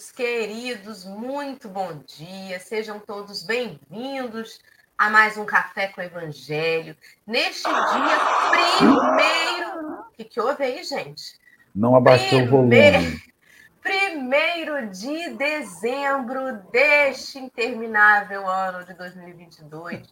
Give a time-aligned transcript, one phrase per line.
[0.00, 2.58] queridos, muito bom dia.
[2.58, 4.58] Sejam todos bem-vindos
[4.96, 6.96] a mais um Café com o Evangelho.
[7.26, 10.00] Neste dia primeiro.
[10.00, 11.38] O que, que houve aí, gente?
[11.74, 13.20] Não abaixou o volume.
[13.82, 20.08] Primeiro de dezembro deste interminável ano de 2022.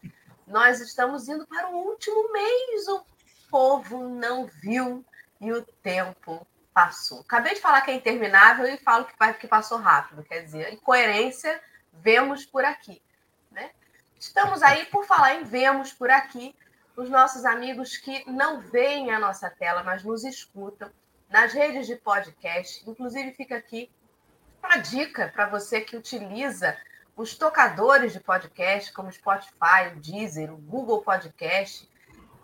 [0.47, 2.87] Nós estamos indo para o último mês.
[2.89, 3.03] O
[3.51, 5.03] povo não viu
[5.41, 7.21] e o tempo passou.
[7.21, 10.23] Acabei de falar que é interminável e falo que, que passou rápido.
[10.23, 11.61] Quer dizer, incoerência
[11.93, 13.03] vemos por aqui.
[13.51, 13.71] Né?
[14.19, 16.55] Estamos aí, por falar em vemos por aqui,
[16.97, 20.91] os nossos amigos que não veem a nossa tela, mas nos escutam
[21.29, 22.89] nas redes de podcast.
[22.89, 23.91] Inclusive, fica aqui
[24.63, 26.77] uma dica para você que utiliza
[27.17, 31.89] os tocadores de podcast, como Spotify, o Deezer, o Google Podcast.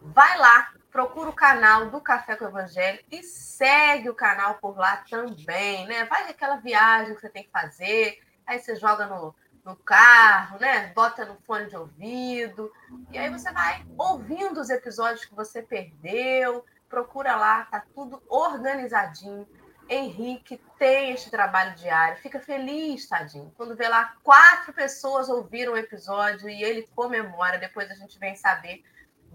[0.01, 4.79] Vai lá, procura o canal do Café com o Evangelho e segue o canal por
[4.79, 6.07] lá também, né?
[6.07, 10.91] Vai aquela viagem que você tem que fazer, aí você joga no, no carro, né?
[10.95, 12.73] Bota no fone de ouvido,
[13.13, 19.47] e aí você vai ouvindo os episódios que você perdeu, procura lá, tá tudo organizadinho.
[19.91, 23.53] Henrique tem este trabalho diário, fica feliz, tadinho.
[23.55, 28.35] Quando vê lá quatro pessoas ouviram o episódio e ele comemora, depois a gente vem
[28.35, 28.83] saber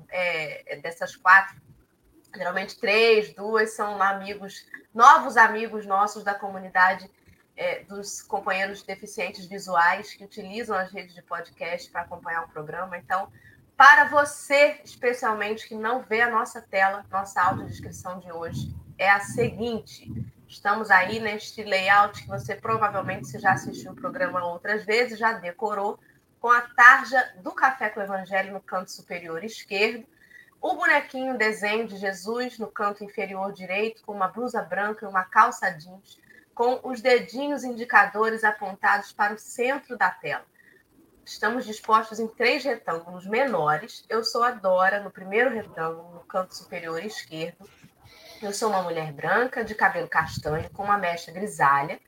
[0.10, 1.56] é, dessas quatro,
[2.36, 7.10] geralmente três, duas são amigos, novos amigos nossos da comunidade
[7.56, 12.98] é, dos companheiros deficientes visuais que utilizam as redes de podcast para acompanhar o programa.
[12.98, 13.32] Então,
[13.76, 19.20] para você, especialmente, que não vê a nossa tela, nossa audiodescrição de hoje é a
[19.20, 20.12] seguinte.
[20.48, 25.34] Estamos aí neste layout que você provavelmente, se já assistiu o programa outras vezes, já
[25.34, 26.00] decorou,
[26.42, 30.04] com a tarja do Café com o Evangelho no canto superior esquerdo,
[30.60, 35.24] o bonequinho desenho de Jesus no canto inferior direito, com uma blusa branca e uma
[35.24, 36.20] calça jeans,
[36.56, 40.44] com os dedinhos indicadores apontados para o centro da tela.
[41.24, 44.04] Estamos dispostos em três retângulos menores.
[44.10, 47.70] Eu sou a Dora, no primeiro retângulo, no canto superior esquerdo.
[48.42, 52.00] Eu sou uma mulher branca, de cabelo castanho, com uma mecha grisalha.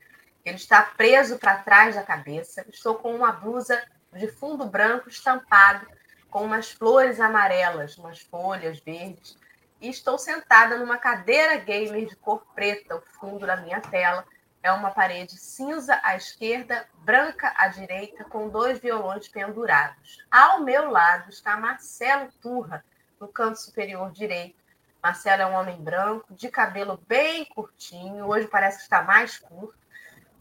[0.44, 2.66] Ele está preso para trás da cabeça.
[2.68, 3.80] Estou com uma blusa
[4.14, 5.86] de fundo branco estampado
[6.30, 9.36] com umas flores amarelas, umas folhas verdes.
[9.80, 12.96] E estou sentada numa cadeira gamer de cor preta.
[12.96, 14.24] O fundo da minha tela
[14.62, 20.24] é uma parede cinza à esquerda, branca à direita, com dois violões pendurados.
[20.30, 22.84] Ao meu lado está Marcelo Turra,
[23.20, 24.56] no canto superior direito.
[25.02, 29.83] Marcelo é um homem branco, de cabelo bem curtinho, hoje parece que está mais curto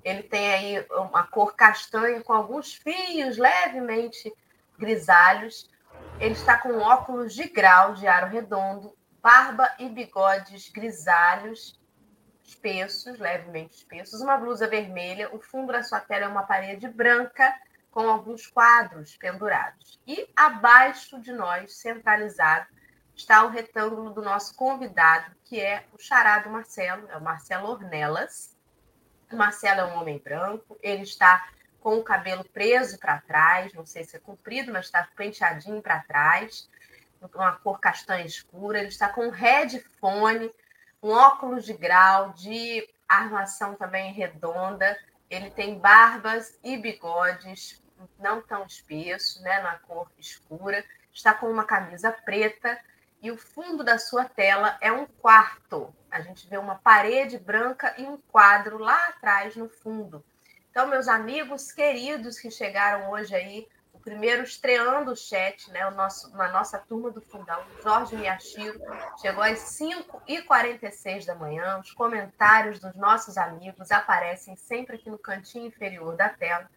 [0.03, 4.33] ele tem aí uma cor castanha com alguns fios levemente
[4.77, 5.69] grisalhos.
[6.19, 11.79] Ele está com óculos de grau de aro redondo, barba e bigodes grisalhos,
[12.43, 15.33] espessos, levemente espessos, uma blusa vermelha.
[15.33, 17.53] O fundo da sua tela é uma parede branca
[17.89, 20.01] com alguns quadros pendurados.
[20.05, 22.67] E abaixo de nós, centralizado,
[23.15, 28.52] está o retângulo do nosso convidado, que é o charado Marcelo, é o Marcelo Ornelas
[29.33, 31.49] o Marcelo é um homem branco, ele está
[31.81, 35.99] com o cabelo preso para trás, não sei se é comprido, mas está penteadinho para
[35.99, 36.69] trás,
[37.33, 38.79] uma cor castanha escura.
[38.79, 40.51] Ele está com um headphone,
[41.01, 44.97] um óculos de grau, de armação também redonda.
[45.29, 47.81] Ele tem barbas e bigodes
[48.19, 50.83] não tão espessos, né, na cor escura.
[51.13, 52.79] Está com uma camisa preta
[53.23, 55.95] e o fundo da sua tela é um quarto.
[56.11, 60.23] A gente vê uma parede branca e um quadro lá atrás no fundo.
[60.69, 65.91] Então, meus amigos queridos que chegaram hoje aí, o primeiro estreando o chat, né, o
[65.91, 68.77] nosso, na nossa turma do fundão, Jorge Miyashiro,
[69.21, 71.79] chegou às 5h46 da manhã.
[71.79, 76.69] Os comentários dos nossos amigos aparecem sempre aqui no cantinho inferior da tela.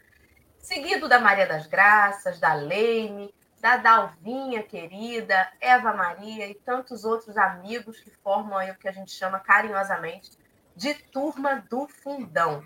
[0.61, 3.35] Seguido da Maria das Graças, da Leime,
[3.67, 8.93] da Dalvinha querida, Eva Maria e tantos outros amigos que formam aí o que a
[8.93, 10.39] gente chama carinhosamente
[10.77, 12.65] de turma do fundão.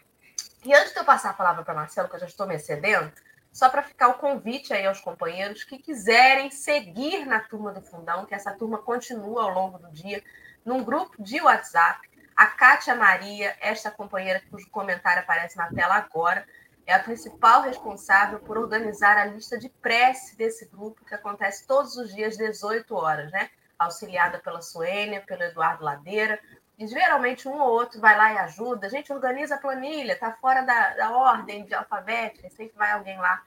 [0.62, 3.11] E antes de eu passar a palavra para Marcelo, que eu já estou me excedendo,
[3.50, 8.26] só para ficar o convite aí aos companheiros que quiserem seguir na turma do fundão,
[8.26, 10.23] que essa turma continua ao longo do dia,
[10.67, 12.11] num grupo de WhatsApp.
[12.37, 16.46] A Kátia Maria, esta companheira cujo comentário aparece na tela agora,
[16.87, 21.97] é a principal responsável por organizar a lista de prece desse grupo, que acontece todos
[21.97, 23.50] os dias, 18 horas, né?
[23.79, 26.41] Auxiliada pela Suênia, pelo Eduardo Ladeira.
[26.79, 28.87] E geralmente um ou outro vai lá e ajuda.
[28.87, 33.19] A gente organiza a planilha, está fora da, da ordem de alfabética, sempre vai alguém
[33.19, 33.43] lá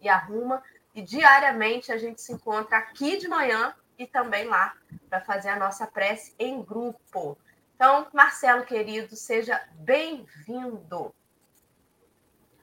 [0.00, 0.62] e arruma.
[0.94, 4.74] E diariamente a gente se encontra aqui de manhã e também lá
[5.08, 7.36] para fazer a nossa prece em grupo.
[7.74, 11.14] Então, Marcelo querido, seja bem-vindo.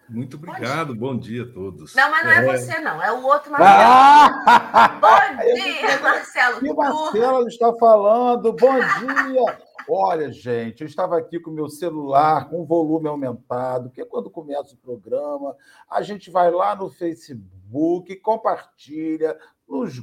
[0.10, 1.96] Muito obrigado, bom dia, bom dia a todos.
[1.96, 3.80] Não, mas não é, é, você, não, é o outro Marcelo.
[3.80, 5.00] Ah!
[5.02, 6.60] Bom dia, Marcelo.
[6.60, 8.54] Que Marcelo está falando?
[8.54, 9.58] Bom dia.
[9.90, 14.30] Olha, gente, eu estava aqui com o meu celular com o volume aumentado, porque quando
[14.30, 15.56] começa o programa,
[15.90, 20.00] a gente vai lá no Facebook, compartilha nos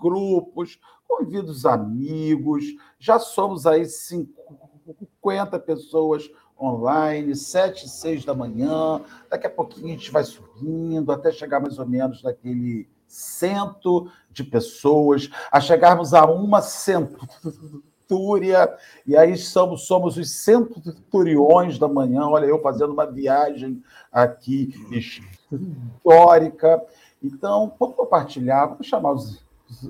[0.00, 2.64] grupos, convida os amigos.
[2.98, 6.28] Já somos aí 50 pessoas
[6.60, 9.00] online, sete, seis da manhã.
[9.28, 14.42] Daqui a pouquinho a gente vai subindo até chegar mais ou menos naquele cento de
[14.42, 18.74] pessoas, a chegarmos a uma centúria,
[19.06, 22.26] e aí somos, somos os centuriões da manhã.
[22.26, 26.82] Olha, eu fazendo uma viagem aqui histórica.
[27.22, 29.43] Então, vamos compartilhar, vamos chamar os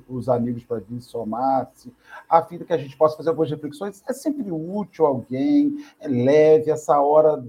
[0.08, 1.92] os amigos para vir somar-se,
[2.28, 4.02] a fim de que a gente possa fazer algumas reflexões.
[4.08, 7.42] É sempre útil alguém, é leve, essa hora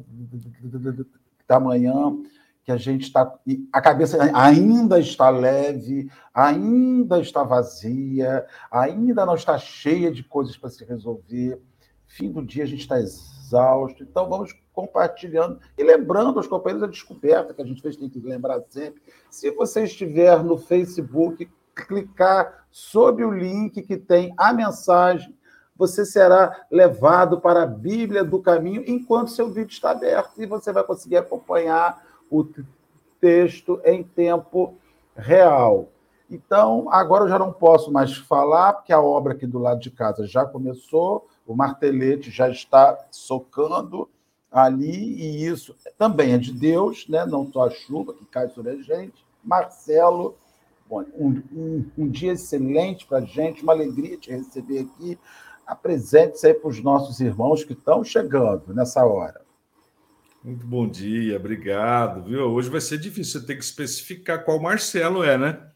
[1.48, 2.18] da manhã
[2.64, 3.32] que a gente está.
[3.72, 10.72] A cabeça ainda está leve, ainda está vazia, ainda não está cheia de coisas para
[10.72, 11.62] se resolver.
[12.08, 14.02] Fim do dia a gente está exausto.
[14.02, 18.20] Então vamos compartilhando e lembrando aos companheiros a descoberta que a gente fez, tem que
[18.20, 19.02] lembrar sempre.
[19.30, 25.36] Se você estiver no Facebook, clicar sobre o link que tem a mensagem,
[25.78, 30.72] você será levado para a Bíblia do Caminho enquanto seu vídeo está aberto e você
[30.72, 32.02] vai conseguir acompanhar
[32.32, 32.48] o
[33.20, 34.78] texto em tempo
[35.16, 35.90] real.
[36.30, 39.92] Então, agora eu já não posso mais falar, porque a obra aqui do lado de
[39.92, 44.10] casa já começou, o martelete já está socando
[44.52, 47.26] ali, e isso também é de Deus, né?
[47.26, 49.24] não só a chuva que cai sobre a gente.
[49.44, 50.36] Marcelo
[50.88, 55.18] Bom, um, um, um dia excelente para a gente, uma alegria te receber aqui.
[55.66, 59.42] Apresente-se aí para os nossos irmãos que estão chegando nessa hora.
[60.44, 62.24] Muito bom dia, obrigado.
[62.24, 62.42] Viu?
[62.52, 65.72] Hoje vai ser difícil, você tem que especificar qual Marcelo é, né?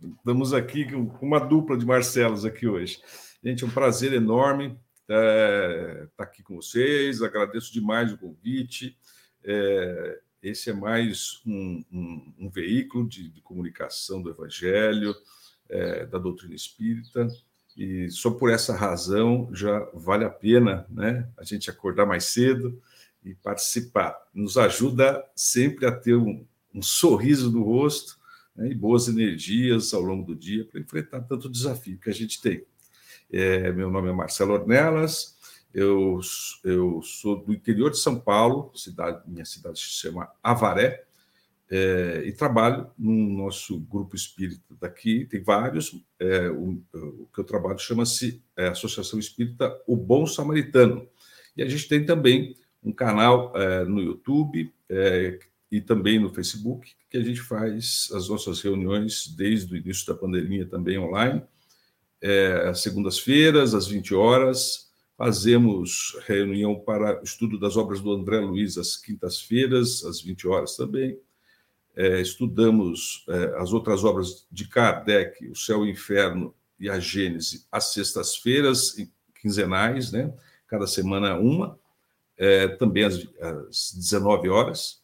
[0.00, 3.00] Estamos aqui com uma dupla de Marcelos aqui hoje.
[3.42, 4.76] Gente, é um prazer enorme
[5.08, 8.96] estar aqui com vocês, agradeço demais o convite.
[9.44, 15.14] É, esse é mais um, um, um veículo de, de, comunicação do Evangelho,
[15.68, 17.28] é, da doutrina espírita,
[17.76, 22.80] e só por essa razão já vale a pena né, a gente acordar mais cedo
[23.24, 24.16] e participar.
[24.32, 26.44] Nos ajuda sempre a ter um,
[26.74, 28.18] um sorriso no rosto
[28.56, 32.40] né, e boas energias ao longo do dia para enfrentar tanto desafio que a gente
[32.40, 32.64] tem.
[33.30, 35.37] É, meu nome é Marcelo Ornelas,
[35.72, 36.20] eu,
[36.64, 41.04] eu sou do interior de São Paulo, cidade, minha cidade se chama Avaré,
[41.70, 45.94] é, e trabalho no nosso grupo espírita daqui, tem vários.
[46.18, 51.06] É, o, o, que eu trabalho chama-se é, Associação Espírita O Bom Samaritano.
[51.54, 55.38] E a gente tem também um canal é, no YouTube é,
[55.70, 60.14] e também no Facebook, que a gente faz as nossas reuniões desde o início da
[60.14, 61.42] pandemia também online,
[62.22, 64.87] é, às segundas-feiras, às 20 horas,
[65.18, 71.18] Fazemos reunião para estudo das obras do André Luiz às quintas-feiras, às 20 horas também.
[71.96, 77.00] É, estudamos é, as outras obras de Kardec, O Céu e o Inferno e a
[77.00, 78.94] Gênese, às sextas-feiras,
[79.42, 80.32] quinzenais, né?
[80.68, 81.76] cada semana uma,
[82.36, 85.02] é, também às, às 19 horas.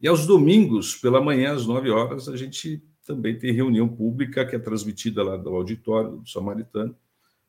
[0.00, 4.56] E aos domingos, pela manhã, às 9 horas, a gente também tem reunião pública que
[4.56, 6.96] é transmitida lá do auditório do Samaritano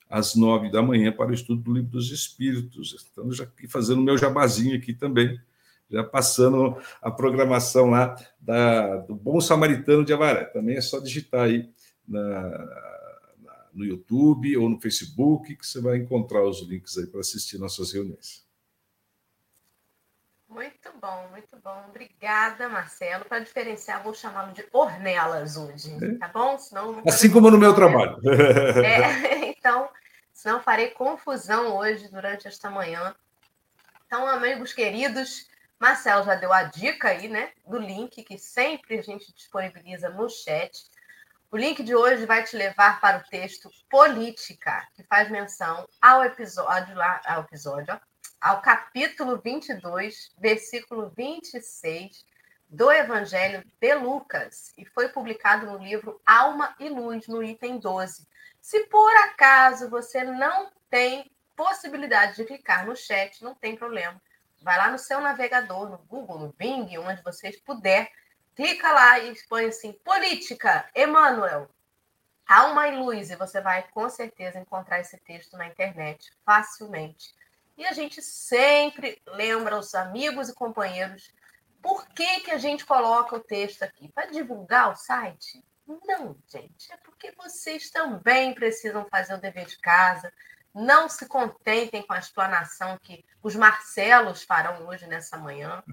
[0.10, 3.08] às nove da manhã para o estudo do Livro dos Espíritos.
[3.12, 5.40] Então, já fazendo meu jabazinho aqui também,
[5.90, 10.46] já passando a programação lá da, do Bom Samaritano de Avaré.
[10.46, 11.70] Também é só digitar aí
[12.08, 17.20] na, na, no YouTube ou no Facebook que você vai encontrar os links aí para
[17.20, 18.43] assistir nossas reuniões.
[20.54, 21.86] Muito bom, muito bom.
[21.90, 23.26] Obrigada, Marcelo.
[23.26, 26.18] Para diferenciar, vou chamá-lo de Ornelas hoje, é.
[26.20, 26.60] tá bom?
[26.60, 28.20] Senão assim como no meu trabalho.
[28.84, 29.90] É, então,
[30.32, 33.16] senão farei confusão hoje durante esta manhã.
[34.06, 39.02] Então, amigos queridos, Marcelo já deu a dica aí, né, do link que sempre a
[39.02, 40.84] gente disponibiliza no chat.
[41.52, 46.24] O link de hoje vai te levar para o texto Política, que faz menção ao
[46.24, 48.13] episódio lá, ao episódio, ó,
[48.44, 52.26] ao capítulo 22, versículo 26
[52.68, 58.28] do Evangelho de Lucas, e foi publicado no livro Alma e Luz, no item 12.
[58.60, 64.22] Se por acaso você não tem possibilidade de clicar no chat, não tem problema.
[64.62, 68.12] Vai lá no seu navegador, no Google, no Bing, onde vocês puder,
[68.54, 71.70] clica lá e põe assim, política, Emmanuel,
[72.46, 77.34] alma e luz, e você vai com certeza encontrar esse texto na internet facilmente.
[77.78, 81.34] E a gente sempre lembra os amigos e companheiros
[81.82, 84.10] Por que, que a gente coloca o texto aqui?
[84.10, 85.64] Para divulgar o site?
[85.86, 90.32] Não, gente, é porque vocês também precisam fazer o dever de casa.
[90.74, 95.84] Não se contentem com a explanação que os Marcelos farão hoje nessa manhã.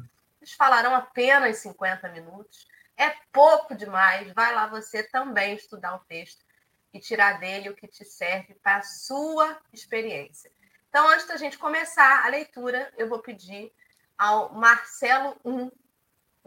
[0.41, 2.67] Eles falarão apenas 50 minutos.
[2.97, 4.33] É pouco demais.
[4.33, 6.45] Vai lá você também estudar o texto
[6.93, 10.53] e tirar dele o que te serve para a sua experiência.
[10.91, 13.73] Então, antes da gente começar a leitura, eu vou pedir
[14.19, 15.71] ao Marcelo 1,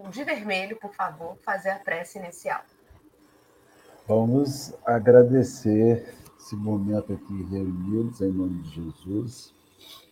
[0.10, 2.62] de vermelho, por favor, fazer a prece inicial.
[4.06, 9.54] Vamos agradecer esse momento aqui reunidos em nome de Jesus,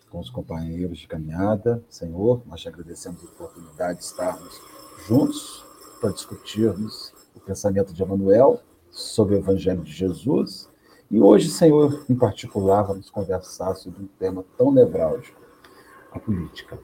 [0.10, 1.84] com os companheiros de caminhada.
[1.90, 4.62] Senhor, nós te agradecemos a oportunidade de estarmos
[5.08, 5.66] juntos
[6.00, 10.71] para discutirmos o pensamento de Emanuel sobre o Evangelho de Jesus.
[11.12, 15.42] E hoje, Senhor, em particular, vamos conversar sobre um tema tão nevrálgico,
[16.10, 16.80] a política.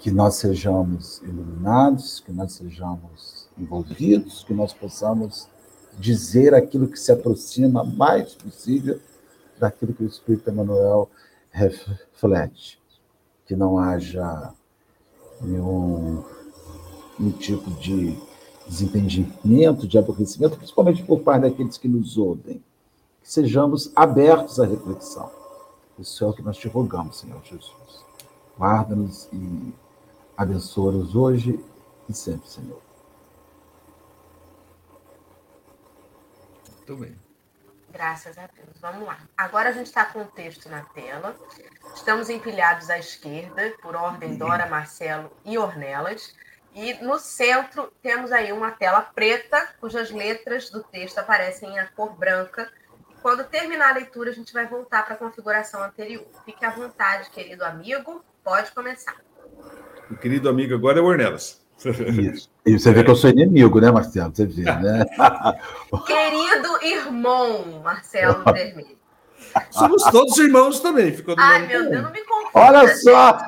[0.00, 5.48] Que nós sejamos iluminados, que nós sejamos envolvidos, que nós possamos
[5.96, 8.98] dizer aquilo que se aproxima mais possível
[9.60, 11.08] daquilo que o Espírito Emmanuel
[11.52, 12.82] reflete.
[13.46, 14.52] Que não haja
[15.40, 16.24] nenhum,
[17.16, 18.18] nenhum tipo de
[18.66, 22.60] desentendimento, de aborrecimento, principalmente por parte daqueles que nos ouvem.
[23.24, 25.32] Que sejamos abertos à reflexão.
[25.98, 28.04] Isso é o que nós te rogamos, Senhor Jesus.
[28.58, 29.74] Guarda-nos e
[30.36, 31.58] abençoa-nos hoje
[32.06, 32.82] e sempre, Senhor.
[36.68, 37.16] Muito bem.
[37.90, 38.76] Graças a Deus.
[38.78, 39.18] Vamos lá.
[39.38, 41.34] Agora a gente está com o texto na tela.
[41.94, 46.34] Estamos empilhados à esquerda, por ordem Dora, Marcelo e Ornelas.
[46.74, 52.12] E no centro temos aí uma tela preta, cujas letras do texto aparecem em cor
[52.14, 52.70] branca.
[53.24, 56.26] Quando terminar a leitura, a gente vai voltar para a configuração anterior.
[56.44, 58.22] Fique à vontade, querido amigo.
[58.44, 59.16] Pode começar.
[60.10, 61.64] O querido amigo agora é o Ornelas.
[62.22, 62.50] Isso.
[62.66, 64.30] E você vê que eu sou inimigo, né, Marcelo?
[64.30, 65.06] Você vê, né?
[66.06, 68.98] Querido irmão, Marcelo Vermelho.
[69.70, 71.10] Somos todos irmãos também.
[71.10, 72.50] Ficou Ai, meu Deus, não me confunda.
[72.52, 73.38] Olha só!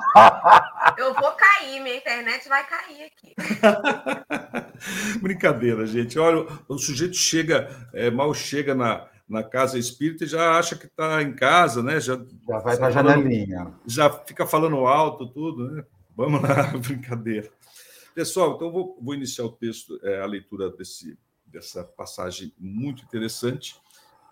[0.97, 3.35] Eu vou cair, minha internet vai cair aqui.
[5.21, 6.19] Brincadeira, gente.
[6.19, 10.87] Olha, o sujeito chega, é, mal chega na, na casa espírita e já acha que
[10.87, 12.01] está em casa, né?
[12.01, 12.17] Já,
[12.49, 13.75] já vai para a janelinha.
[13.87, 15.85] Já fica falando alto, tudo, né?
[16.17, 17.51] Vamos lá, brincadeira.
[18.15, 23.77] Pessoal, então vou, vou iniciar o texto, é, a leitura desse, dessa passagem muito interessante,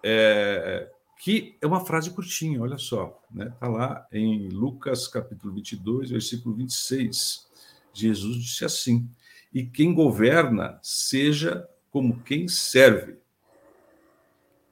[0.02, 3.54] é, que é uma frase curtinha, olha só, está né?
[3.60, 7.46] Tá lá em Lucas capítulo 22, versículo 26.
[7.92, 9.08] Jesus disse assim:
[9.52, 13.18] E quem governa seja como quem serve.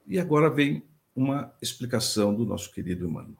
[0.05, 0.83] E agora vem
[1.15, 3.37] uma explicação do nosso querido Emmanuel.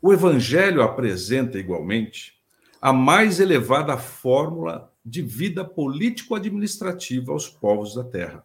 [0.00, 2.36] O Evangelho apresenta igualmente
[2.80, 8.44] a mais elevada fórmula de vida político-administrativa aos povos da Terra.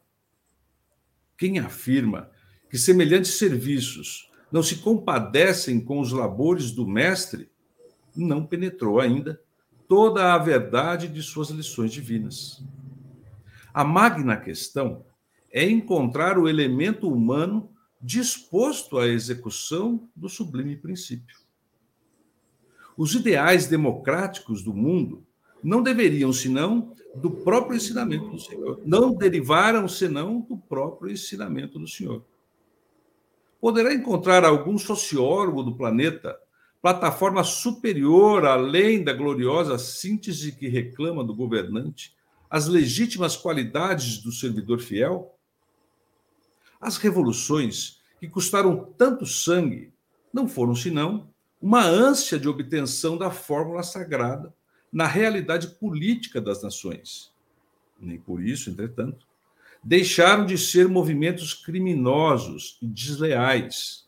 [1.37, 2.31] Quem afirma
[2.69, 7.49] que semelhantes serviços não se compadecem com os labores do mestre,
[8.15, 9.41] não penetrou ainda
[9.87, 12.63] toda a verdade de suas lições divinas.
[13.73, 15.05] A magna questão
[15.51, 17.69] é encontrar o elemento humano
[18.01, 21.37] disposto à execução do sublime princípio.
[22.97, 25.25] Os ideais democráticos do mundo
[25.63, 28.81] não deveriam senão do próprio ensinamento do Senhor.
[28.85, 32.23] Não derivaram senão do próprio ensinamento do Senhor.
[33.59, 36.35] Poderá encontrar algum sociólogo do planeta
[36.81, 42.15] plataforma superior além da gloriosa síntese que reclama do governante,
[42.49, 45.30] as legítimas qualidades do servidor fiel?
[46.81, 49.93] As revoluções que custaram tanto sangue
[50.33, 51.29] não foram senão
[51.61, 54.51] uma ânsia de obtenção da fórmula sagrada
[54.91, 57.31] na realidade política das nações.
[57.99, 59.27] Nem por isso, entretanto,
[59.83, 64.07] deixaram de ser movimentos criminosos e desleais,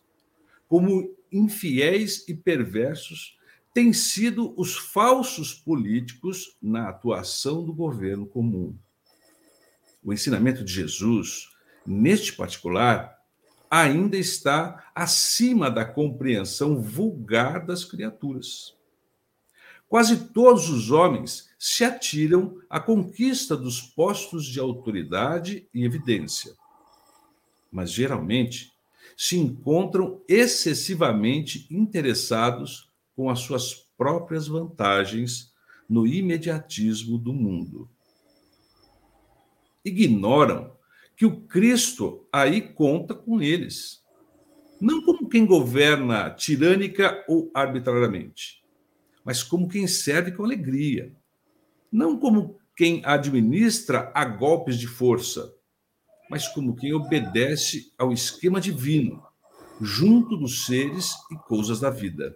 [0.67, 3.37] como infiéis e perversos
[3.73, 8.75] têm sido os falsos políticos na atuação do governo comum.
[10.03, 11.49] O ensinamento de Jesus,
[11.85, 13.17] neste particular,
[13.69, 18.75] ainda está acima da compreensão vulgar das criaturas.
[19.89, 26.53] Quase todos os homens se atiram à conquista dos postos de autoridade e evidência,
[27.71, 28.71] mas geralmente
[29.15, 35.53] se encontram excessivamente interessados com as suas próprias vantagens
[35.87, 37.89] no imediatismo do mundo.
[39.85, 40.75] Ignoram
[41.23, 44.03] que o Cristo aí conta com eles.
[44.81, 48.61] Não como quem governa tirânica ou arbitrariamente,
[49.23, 51.15] mas como quem serve com alegria.
[51.89, 55.55] não como quem administra a golpes de força,
[56.29, 59.23] mas como quem obedece ao esquema divino,
[59.79, 62.35] junto dos seres e coisas da vida.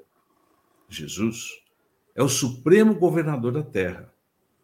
[0.88, 1.50] Jesus
[2.16, 4.14] é o supremo governador da terra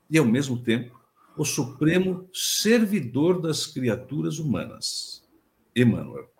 [0.10, 1.03] e, ao mesmo tempo,
[1.38, 5.24] o supremo servidor das criaturas humanas.
[5.76, 6.32] Emmanuel.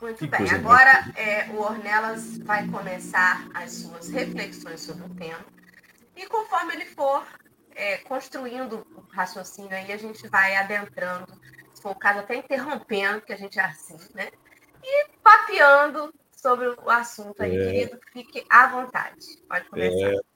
[0.00, 0.50] Muito que bem.
[0.50, 5.44] Agora é, o Ornelas vai começar as suas reflexões sobre o tema.
[6.16, 7.26] E conforme ele for
[7.74, 11.32] é, construindo o raciocínio aí, a gente vai adentrando,
[11.74, 14.30] se for o caso, até interrompendo, que a gente é assim, né?
[14.82, 17.64] E papeando sobre o assunto aí, é.
[17.64, 18.00] querido.
[18.12, 19.42] Fique à vontade.
[19.48, 20.12] Pode começar.
[20.12, 20.35] É.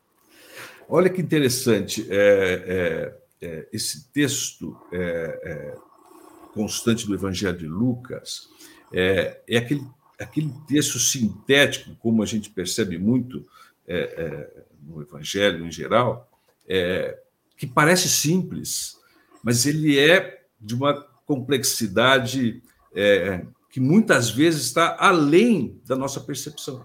[0.92, 2.04] Olha que interessante.
[2.10, 5.76] É, é, é esse texto é,
[6.52, 8.48] constante do Evangelho de Lucas
[8.92, 9.86] é, aquele,
[10.18, 13.46] aquele texto sintético, como a gente percebe muito
[14.82, 16.28] no Evangelho em geral,
[17.56, 18.96] que parece simples,
[19.42, 22.62] mas ele é de uma complexidade
[22.94, 26.84] é, que muitas vezes está além da nossa percepção.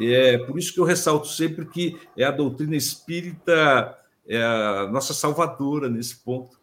[0.00, 5.12] É por isso que eu ressalto sempre que é a doutrina espírita é a nossa
[5.12, 6.58] salvadora nesse ponto,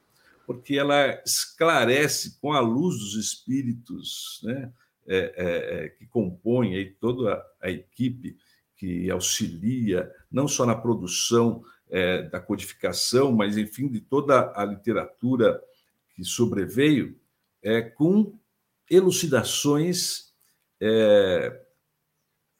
[0.48, 4.72] porque ela esclarece com a luz dos espíritos né,
[5.06, 8.38] é, é, é que compõem aí toda a, a equipe
[8.76, 15.62] que auxilia não só na produção é, da codificação, mas, enfim, de toda a literatura
[16.16, 17.20] que sobreveio,
[17.62, 18.38] é, com
[18.90, 20.34] elucidações
[20.80, 21.62] é,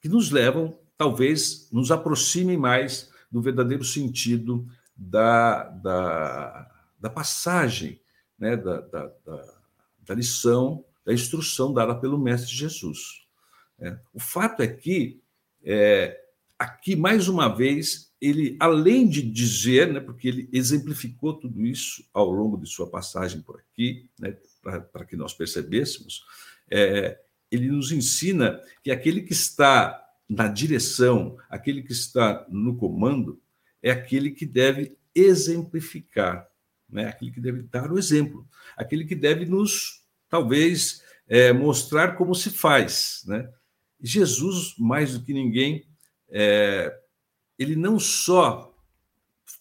[0.02, 8.02] que nos levam, talvez, nos aproximem mais do verdadeiro sentido da, da, da passagem,
[8.38, 9.54] né, da, da, da,
[10.06, 13.26] da lição, da instrução dada pelo Mestre Jesus.
[13.80, 15.22] É, o fato é que,
[15.64, 16.22] é,
[16.58, 22.30] aqui, mais uma vez, ele, além de dizer, né, porque ele exemplificou tudo isso ao
[22.30, 26.26] longo de sua passagem por aqui, né, para que nós percebêssemos,
[26.70, 27.20] é,
[27.52, 33.42] ele nos ensina que aquele que está na direção, aquele que está no comando,
[33.82, 36.48] é aquele que deve exemplificar,
[36.88, 37.08] né?
[37.08, 42.52] aquele que deve dar o exemplo, aquele que deve nos, talvez, é, mostrar como se
[42.52, 43.24] faz.
[43.26, 43.50] Né?
[44.02, 45.86] Jesus, mais do que ninguém,
[46.30, 46.96] é,
[47.58, 48.76] ele não só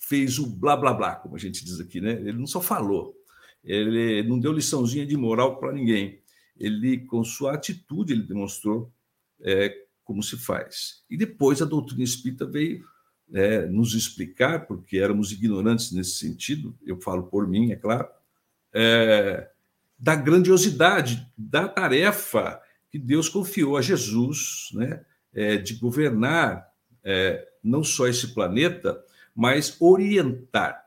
[0.08, 2.12] fez o blá blá blá, como a gente diz aqui, né?
[2.12, 3.14] Ele não só falou,
[3.62, 6.22] ele não deu liçãozinha de moral para ninguém.
[6.58, 8.92] Ele, com sua atitude, ele demonstrou
[9.40, 11.04] é, como se faz.
[11.08, 12.84] E depois a doutrina espírita veio
[13.32, 18.08] é, nos explicar, porque éramos ignorantes nesse sentido, eu falo por mim, é claro,
[18.72, 19.50] é,
[19.98, 26.66] da grandiosidade da tarefa que Deus confiou a Jesus, né, é, de governar
[27.04, 29.02] é, não só esse planeta,
[29.34, 30.86] mas orientar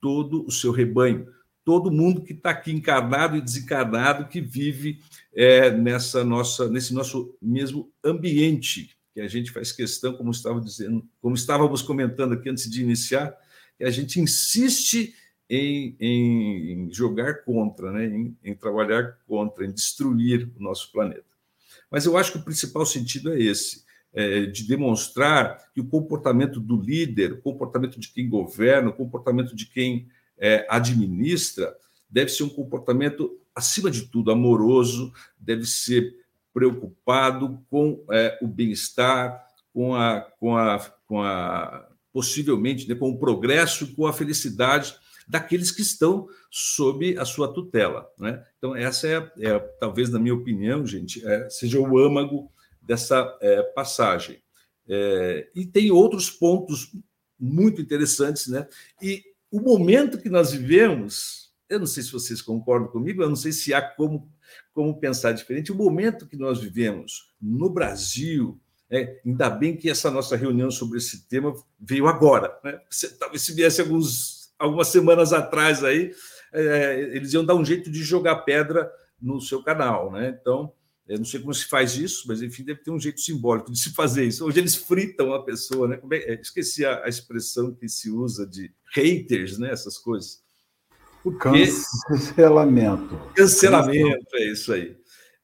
[0.00, 1.26] todo o seu rebanho,
[1.66, 5.00] todo mundo que está aqui encarnado e desencarnado, que vive
[5.34, 11.04] é, nessa nossa, nesse nosso mesmo ambiente, que a gente faz questão, como estava dizendo,
[11.20, 13.36] como estávamos comentando aqui antes de iniciar,
[13.76, 15.12] que a gente insiste
[15.50, 18.06] em, em jogar contra, né?
[18.06, 21.26] Em, em trabalhar contra, em destruir o nosso planeta.
[21.90, 26.60] Mas eu acho que o principal sentido é esse é, de demonstrar que o comportamento
[26.60, 30.06] do líder, o comportamento de quem governa, o comportamento de quem
[30.38, 31.76] é, administra,
[32.08, 36.14] deve ser um comportamento, acima de tudo, amoroso, deve ser
[36.52, 43.18] preocupado com é, o bem-estar, com a, com a, com a possivelmente né, com o
[43.18, 44.96] progresso, com a felicidade
[45.28, 48.08] daqueles que estão sob a sua tutela.
[48.18, 48.42] Né?
[48.56, 53.62] Então, essa é, é talvez, na minha opinião, gente, é, seja o âmago dessa é,
[53.62, 54.42] passagem.
[54.88, 56.92] É, e tem outros pontos
[57.38, 58.66] muito interessantes, né?
[59.02, 59.22] E
[59.56, 63.52] o momento que nós vivemos, eu não sei se vocês concordam comigo, eu não sei
[63.52, 64.30] se há como,
[64.74, 65.72] como pensar diferente.
[65.72, 70.98] O momento que nós vivemos no Brasil, é, ainda bem que essa nossa reunião sobre
[70.98, 72.78] esse tema veio agora, né?
[72.90, 76.12] Se, talvez se viesse alguns, algumas semanas atrás aí,
[76.52, 80.36] é, eles iam dar um jeito de jogar pedra no seu canal, né?
[80.38, 80.70] Então,
[81.08, 83.78] eu não sei como se faz isso, mas enfim, deve ter um jeito simbólico de
[83.78, 84.44] se fazer isso.
[84.44, 86.00] Hoje eles fritam a pessoa, né?
[86.12, 89.70] É, esqueci a, a, expressão que se usa de haters, né?
[89.70, 90.42] Essas coisas.
[91.22, 91.66] Porque...
[92.08, 93.16] Cancelamento.
[93.34, 94.96] Cancelamento, é isso aí.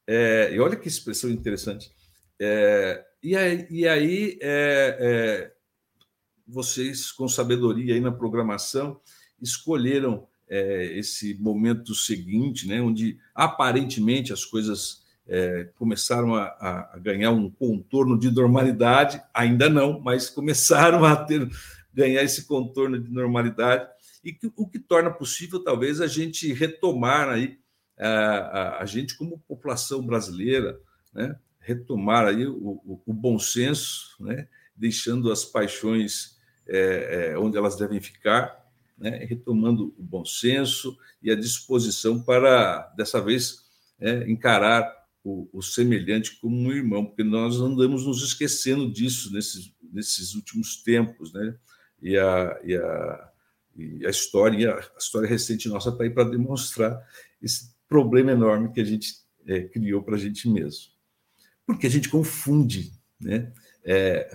[0.07, 1.93] É, e olha que expressão interessante.
[2.41, 5.53] É, e aí, e aí é, é
[6.45, 9.01] vocês, com sabedoria aí na programação,
[9.41, 12.83] escolheram é, esse momento seguinte, né?
[12.83, 15.02] Onde aparentemente as coisas
[15.35, 16.45] é, começaram a,
[16.93, 21.49] a, ganhar um contorno de normalidade, ainda não, mas começaram a ter,
[21.91, 23.89] ganhar esse contorno de normalidade,
[24.23, 27.59] e que, o que torna possível, talvez, a gente retomar aí,
[27.99, 30.79] a, a, a gente, como população brasileira,
[31.15, 36.37] né, retomar aí o, o, o bom senso, né, deixando as paixões
[36.69, 42.93] é, é, onde elas devem ficar, né, retomando o bom senso e a disposição para,
[42.99, 43.63] dessa vez,
[43.99, 49.73] é, encarar o, o, semelhante como um irmão, porque nós andamos nos esquecendo disso nesses,
[49.93, 51.55] nesses últimos tempos, né?
[52.01, 53.31] E a, e a,
[53.77, 57.01] e a história, a história recente nossa está aí para demonstrar
[57.41, 59.15] esse problema enorme que a gente
[59.47, 60.93] é, criou para a gente mesmo.
[61.65, 63.53] Porque a gente confunde né?
[63.85, 64.29] É,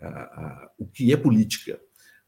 [0.00, 1.80] a, a, o que é política,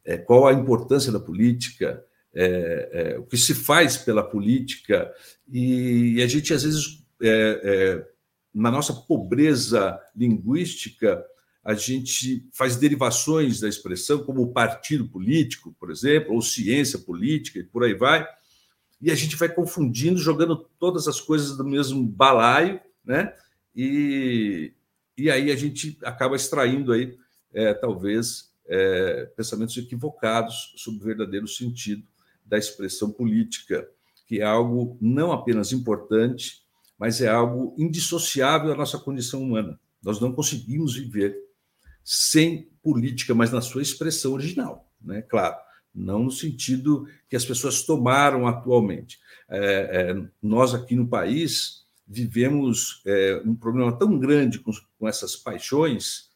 [0.05, 2.03] é, qual a importância da política,
[2.35, 5.13] é, é, o que se faz pela política,
[5.47, 8.09] e, e a gente, às vezes, é, é,
[8.55, 11.25] na nossa pobreza linguística,
[11.65, 17.65] a gente faz derivações da expressão, como partido político, por exemplo, ou ciência política, e
[17.65, 18.27] por aí vai,
[19.01, 23.33] e a gente vai confundindo, jogando todas as coisas do mesmo balaio, né?
[23.75, 24.73] E,
[25.17, 27.17] e aí a gente acaba extraindo aí,
[27.53, 32.03] é, talvez, é, pensamentos equivocados sobre o verdadeiro sentido
[32.45, 33.89] da expressão política,
[34.27, 36.67] que é algo não apenas importante,
[36.99, 39.79] mas é algo indissociável da nossa condição humana.
[40.03, 41.37] Nós não conseguimos viver
[42.05, 45.23] sem política, mas na sua expressão original, né?
[45.23, 45.57] Claro,
[45.95, 49.19] não no sentido que as pessoas tomaram atualmente.
[49.49, 55.37] É, é, nós aqui no país vivemos é, um problema tão grande com, com essas
[55.37, 56.29] paixões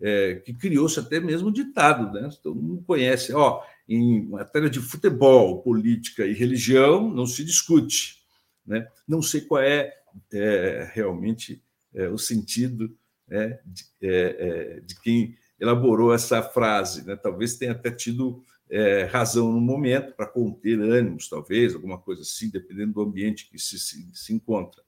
[0.00, 2.28] é, que criou-se até mesmo ditado, né?
[2.42, 8.18] Todo mundo conhece, ó, em matéria de futebol, política e religião não se discute,
[8.66, 8.86] né?
[9.08, 9.92] Não sei qual é
[10.32, 11.62] é, realmente
[11.94, 14.36] é, o sentido né, de, é,
[14.78, 17.06] é, de, quem elaborou essa frase.
[17.06, 17.16] Né?
[17.16, 22.50] Talvez tenha até tido é, razão no momento para conter ânimos, talvez, alguma coisa assim,
[22.50, 24.82] dependendo do ambiente que se, se, se encontra.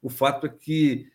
[0.00, 1.10] O fato é que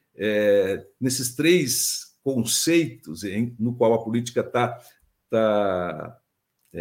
[0.99, 4.81] nesses três conceitos em, no qual a política está
[5.29, 6.19] tá,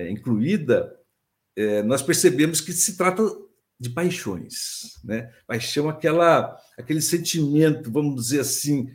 [0.08, 0.98] incluída,
[1.84, 3.22] nós percebemos que se trata
[3.78, 5.30] de paixões, né?
[5.46, 8.90] Paixão, aquela, aquele sentimento, vamos dizer assim,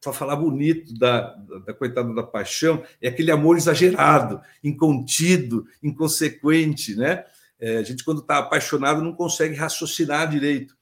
[0.00, 6.94] para falar bonito da, da, da, coitada da paixão, é aquele amor exagerado, incontido, inconsequente,
[6.94, 7.24] né?
[7.58, 10.76] É, a gente, quando está apaixonado, não consegue raciocinar direito.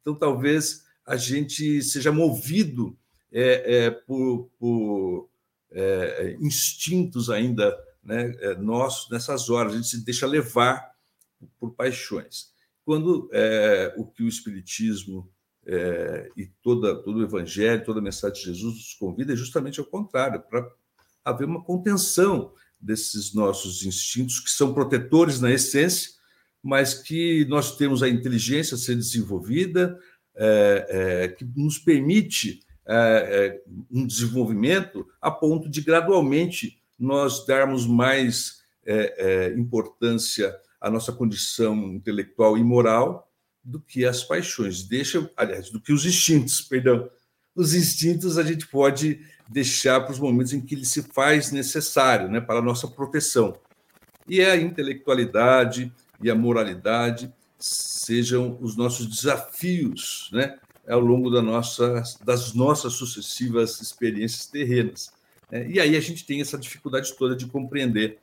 [0.00, 2.96] Então, talvez a gente seja movido
[3.30, 5.28] é, é, por, por
[5.70, 10.92] é, instintos ainda né, é, nossos nessas horas, a gente se deixa levar
[11.58, 12.51] por paixões
[12.84, 15.30] quando é, o que o Espiritismo
[15.66, 19.78] é, e toda, todo o Evangelho, toda a mensagem de Jesus nos convida é justamente
[19.78, 20.68] ao contrário, para
[21.24, 26.10] haver uma contenção desses nossos instintos, que são protetores na essência,
[26.62, 29.98] mas que nós temos a inteligência a ser desenvolvida,
[30.34, 38.62] é, é, que nos permite é, um desenvolvimento a ponto de gradualmente nós darmos mais
[39.56, 43.30] importância a nossa condição intelectual e moral
[43.62, 44.82] do que as paixões.
[44.82, 47.08] Deixa, aliás, do que os instintos, perdão.
[47.54, 52.28] Os instintos a gente pode deixar para os momentos em que ele se faz necessário,
[52.28, 53.56] né, para a nossa proteção.
[54.26, 62.02] E a intelectualidade e a moralidade sejam os nossos desafios, né, ao longo da nossa,
[62.24, 65.12] das nossas sucessivas experiências terrenas.
[65.50, 68.18] É, e aí a gente tem essa dificuldade toda de compreender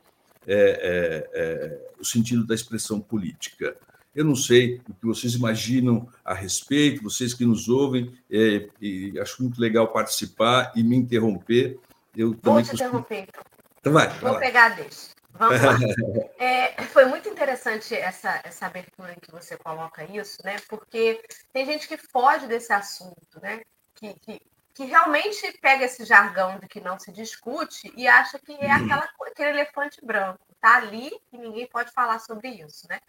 [0.51, 3.77] é, é, é, o sentido da expressão política.
[4.15, 9.13] Eu não sei o que vocês imaginam a respeito, vocês que nos ouvem, é, e
[9.19, 11.79] acho muito legal participar e me interromper.
[12.17, 12.73] Eu Vou te costumo...
[12.73, 13.43] interromper, então.
[13.79, 14.09] Então vai.
[14.19, 15.09] Vou vai pegar deixa.
[15.33, 15.77] Vamos lá.
[16.39, 20.55] É, foi muito interessante essa, essa abertura em que você coloca isso, né?
[20.67, 21.21] Porque
[21.53, 23.61] tem gente que foge desse assunto, né?
[23.93, 24.41] Que, que
[24.79, 29.09] que realmente pega esse jargão de que não se discute e acha que é aquela,
[29.27, 30.39] aquele elefante branco.
[30.53, 33.01] Está ali e ninguém pode falar sobre isso, né?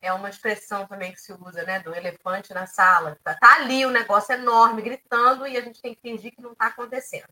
[0.00, 1.80] É uma expressão também que se usa, né?
[1.80, 3.14] Do elefante na sala.
[3.18, 6.40] Está tá ali o um negócio enorme, gritando, e a gente tem que fingir que
[6.40, 7.26] não está acontecendo.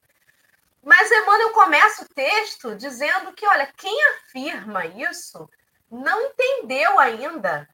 [0.83, 5.49] Mas Emmanuel começa o texto dizendo que, olha, quem afirma isso
[5.89, 7.69] não entendeu ainda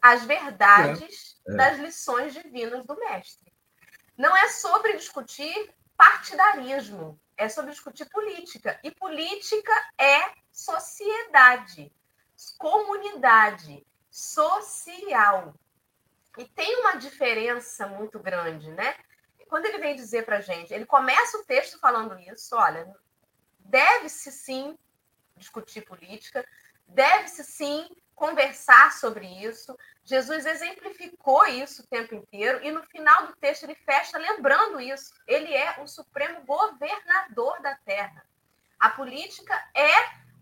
[0.00, 1.56] as verdades é, é.
[1.56, 3.54] das lições divinas do mestre
[4.16, 8.78] não é sobre discutir partidarismo, é sobre discutir política.
[8.82, 11.92] E política é sociedade,
[12.58, 15.54] comunidade, social.
[16.38, 18.94] E tem uma diferença muito grande, né?
[19.48, 22.94] quando ele vem dizer para gente, ele começa o texto falando isso, olha,
[23.58, 24.78] deve-se sim
[25.36, 26.46] discutir política,
[26.86, 29.78] deve-se sim conversar sobre isso.
[30.02, 35.14] Jesus exemplificou isso o tempo inteiro e no final do texto ele fecha lembrando isso.
[35.26, 38.26] Ele é o supremo governador da terra.
[38.80, 39.92] A política é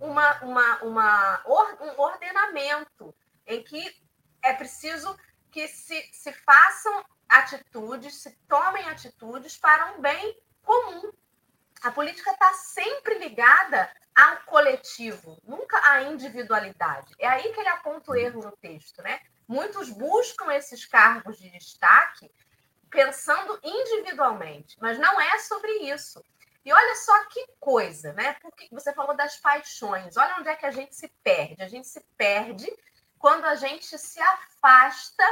[0.01, 3.15] uma, uma, uma, um ordenamento
[3.47, 3.95] em que
[4.43, 5.19] é preciso
[5.51, 11.13] que se, se façam atitudes, se tomem atitudes para um bem comum.
[11.83, 17.13] A política está sempre ligada ao coletivo, nunca à individualidade.
[17.19, 19.21] É aí que ele aponta o erro no texto, né?
[19.47, 22.31] Muitos buscam esses cargos de destaque
[22.89, 26.25] pensando individualmente, mas não é sobre isso.
[26.65, 28.35] E olha só que coisa, né?
[28.41, 30.17] Porque você falou das paixões.
[30.17, 31.63] Olha onde é que a gente se perde.
[31.63, 32.73] A gente se perde
[33.19, 35.25] quando a gente se afasta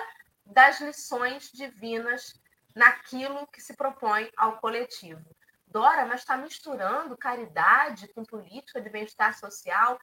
[0.44, 2.34] das lições divinas
[2.74, 5.24] naquilo que se propõe ao coletivo.
[5.72, 9.98] Dora, mas está misturando caridade com política de bem-estar social.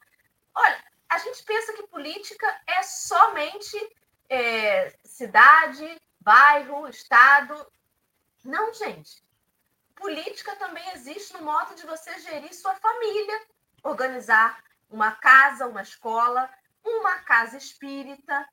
[0.53, 3.77] Olha, a gente pensa que política é somente
[4.27, 7.55] é, cidade, bairro, estado.
[8.43, 9.23] Não, gente.
[9.95, 13.45] Política também existe no modo de você gerir sua família,
[13.83, 16.49] organizar uma casa, uma escola,
[16.83, 18.47] uma casa espírita,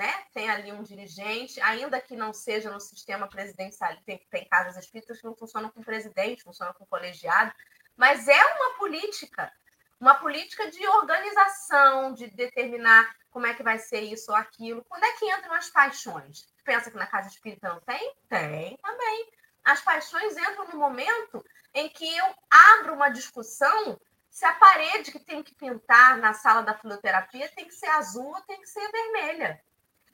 [0.00, 0.24] né?
[0.32, 5.18] Tem ali um dirigente, ainda que não seja no sistema presidencial, tem, tem casas espíritas
[5.20, 7.52] que não funcionam com presidente, funcionam com colegiado,
[7.94, 9.52] mas é uma política,
[10.00, 14.82] uma política de organização, de determinar como é que vai ser isso ou aquilo.
[14.88, 16.48] Quando é que entram as paixões?
[16.64, 18.14] Pensa que na casa espírita não tem?
[18.26, 19.30] Tem também.
[19.62, 25.18] As paixões entram no momento em que eu abro uma discussão se a parede que
[25.18, 28.90] tem que pintar na sala da fisioterapia tem que ser azul ou tem que ser
[28.90, 29.62] vermelha.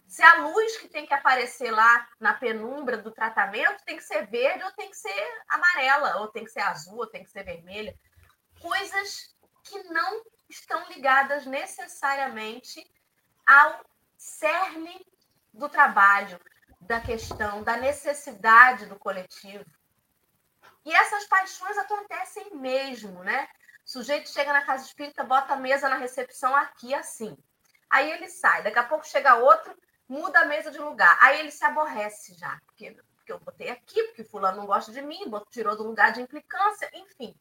[0.06, 4.26] Se a luz que tem que aparecer lá na penumbra do tratamento tem que ser
[4.26, 7.42] verde ou tem que ser amarela, ou tem que ser azul, ou tem que ser
[7.42, 7.94] vermelha.
[8.60, 12.88] Coisas que não estão ligadas necessariamente
[13.44, 13.84] ao
[14.16, 15.04] cerne
[15.52, 16.40] do trabalho,
[16.80, 19.64] da questão, da necessidade do coletivo.
[20.84, 23.48] E essas paixões acontecem mesmo, né?
[23.84, 27.36] O sujeito chega na casa espírita, bota a mesa na recepção aqui, assim.
[27.90, 29.76] Aí ele sai, daqui a pouco chega outro,
[30.08, 31.18] muda a mesa de lugar.
[31.20, 35.02] Aí ele se aborrece já, porque, porque eu botei aqui, porque fulano não gosta de
[35.02, 37.34] mim, tirou do lugar de implicância, enfim.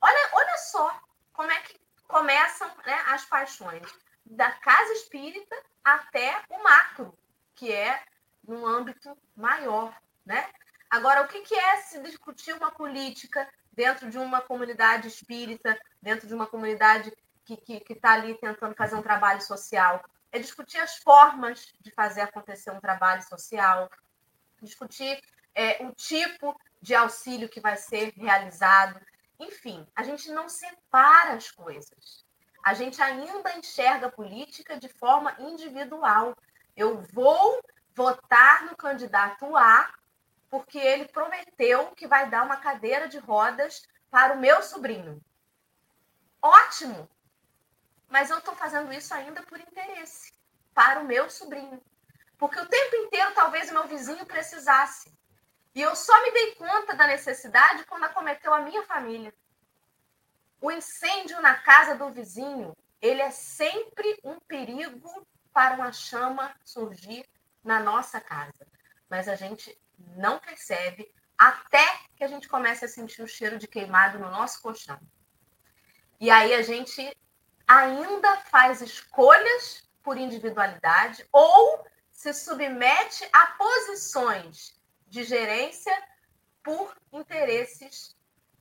[0.00, 1.00] Olha, olha só
[1.32, 3.82] como é que começam né, as paixões.
[4.24, 7.18] Da casa espírita até o macro,
[7.54, 8.02] que é
[8.46, 10.50] num âmbito maior, né?
[10.90, 16.34] Agora, o que é se discutir uma política dentro de uma comunidade espírita, dentro de
[16.34, 17.12] uma comunidade
[17.44, 20.02] que está ali tentando fazer um trabalho social.
[20.30, 23.90] É discutir as formas de fazer acontecer um trabalho social,
[24.60, 25.20] discutir
[25.54, 29.00] é, o tipo de auxílio que vai ser realizado.
[29.40, 32.24] Enfim, a gente não separa as coisas.
[32.64, 36.36] A gente ainda enxerga a política de forma individual.
[36.76, 37.60] Eu vou
[37.94, 39.92] votar no candidato A
[40.50, 45.20] porque ele prometeu que vai dar uma cadeira de rodas para o meu sobrinho.
[46.40, 47.08] Ótimo!
[48.08, 50.32] Mas eu estou fazendo isso ainda por interesse,
[50.74, 51.82] para o meu sobrinho.
[52.38, 55.12] Porque o tempo inteiro talvez o meu vizinho precisasse.
[55.74, 59.34] E eu só me dei conta da necessidade quando acometeu a minha família.
[60.60, 67.28] O incêndio na casa do vizinho, ele é sempre um perigo para uma chama surgir
[67.62, 68.66] na nossa casa.
[69.08, 71.84] Mas a gente não percebe até
[72.16, 74.98] que a gente comece a sentir o cheiro de queimado no nosso colchão.
[76.20, 77.16] E aí a gente
[77.68, 84.74] ainda faz escolhas por individualidade ou se submete a posições
[85.06, 85.92] de gerência
[86.62, 88.16] por interesses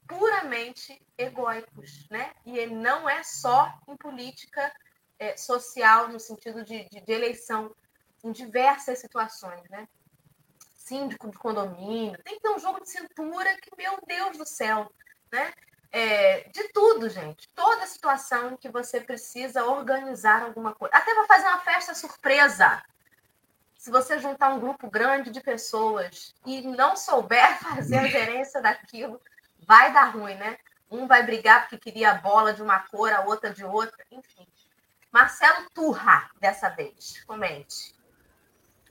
[0.08, 2.34] puramente egóicos, né?
[2.46, 4.72] E ele não é só em política
[5.18, 7.76] é, social no sentido de, de, de eleição,
[8.24, 9.88] em diversas situações, né?
[10.88, 14.90] síndico de condomínio, tem que ter um jogo de cintura que, meu Deus do céu,
[15.32, 15.54] né?
[15.92, 17.48] É, de tudo, gente.
[17.50, 20.96] Toda situação que você precisa organizar alguma coisa.
[20.96, 22.84] Até para fazer uma festa surpresa.
[23.76, 29.22] Se você juntar um grupo grande de pessoas e não souber fazer a gerência daquilo,
[29.66, 30.58] vai dar ruim, né?
[30.90, 34.48] Um vai brigar porque queria a bola de uma cor, a outra de outra, enfim.
[35.12, 37.24] Marcelo Turra, dessa vez.
[37.26, 37.97] Comente.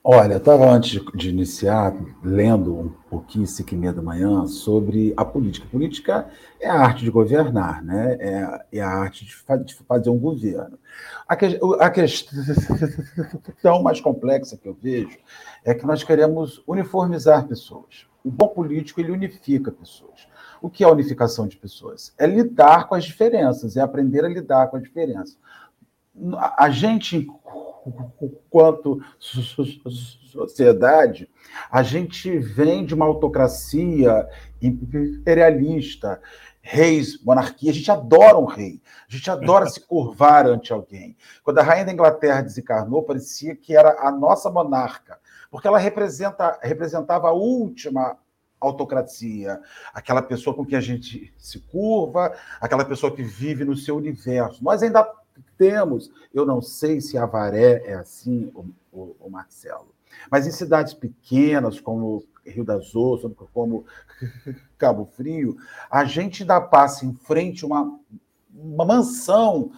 [0.08, 1.92] Olha, estava antes de iniciar
[2.22, 5.66] lendo um pouquinho, cinco e meia da manhã, sobre a política.
[5.66, 6.28] Política
[6.60, 8.16] é a arte de governar, né?
[8.20, 9.34] é, é a arte de,
[9.84, 10.78] fazer um governo.
[11.26, 12.22] A, que, a questão
[13.82, 15.18] mais complexa que eu vejo
[15.64, 18.06] é que nós queremos uniformizar pessoas.
[18.24, 20.28] o bom político ele unifica pessoas.
[20.62, 22.14] O que é unificação de pessoas?
[22.16, 25.36] É lidar com as diferenças, é aprender a lidar com a diferença.
[26.56, 27.26] A gente,
[28.20, 31.28] enquanto sociedade,
[31.70, 34.28] a gente vem de uma autocracia
[34.60, 36.20] imperialista,
[36.60, 41.16] reis, monarquia, a gente adora um rei, a gente adora se curvar ante alguém.
[41.42, 45.18] Quando a rainha da Inglaterra desencarnou, parecia que era a nossa monarca,
[45.50, 48.18] porque ela representa, representava a última
[48.60, 49.60] autocracia,
[49.94, 54.64] aquela pessoa com quem a gente se curva, aquela pessoa que vive no seu universo.
[54.64, 55.06] Nós ainda
[55.56, 58.50] temos, eu não sei se a Varé é assim,
[58.92, 59.94] o, Marcelo,
[60.30, 63.84] mas em cidades pequenas, como Rio das Ostras, como
[64.78, 65.56] Cabo Frio,
[65.90, 67.98] a gente ainda passa em frente uma,
[68.54, 69.72] uma mansão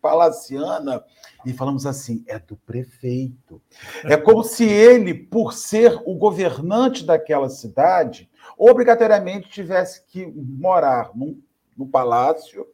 [0.00, 1.04] palaciana
[1.44, 3.60] e falamos assim: é do prefeito.
[4.04, 11.40] É como se ele, por ser o governante daquela cidade, obrigatoriamente tivesse que morar num,
[11.76, 12.66] num palácio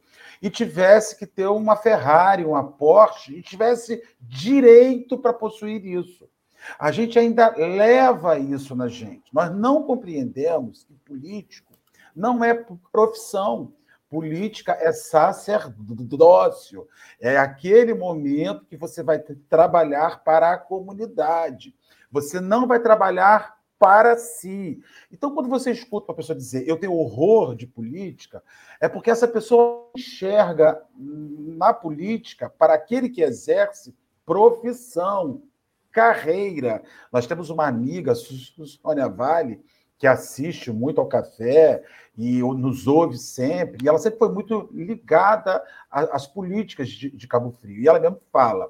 [0.45, 6.29] e tivesse que ter uma Ferrari, uma Porsche, e tivesse direito para possuir isso.
[6.77, 9.33] A gente ainda leva isso na gente.
[9.33, 11.73] Nós não compreendemos que político
[12.15, 13.73] não é profissão.
[14.07, 16.87] Política é sacerdócio.
[17.19, 19.17] É aquele momento que você vai
[19.49, 21.73] trabalhar para a comunidade.
[22.11, 24.79] Você não vai trabalhar para si.
[25.11, 28.41] Então, quando você escuta uma pessoa dizer eu tenho horror de política,
[28.79, 35.43] é porque essa pessoa enxerga na política, para aquele que exerce, profissão
[35.91, 36.83] carreira.
[37.11, 39.61] Nós temos uma amiga, Sônia Vale,
[39.97, 41.81] que assiste muito ao café
[42.17, 47.81] e nos ouve sempre, e ela sempre foi muito ligada às políticas de, Cabo Frio.
[47.81, 48.65] E ela mesmo fala: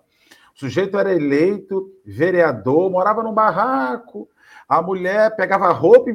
[0.55, 4.29] o sujeito era eleito vereador, morava num barraco,
[4.67, 6.11] a mulher pegava roupa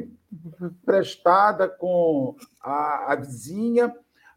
[0.61, 3.93] emprestada com a, a vizinha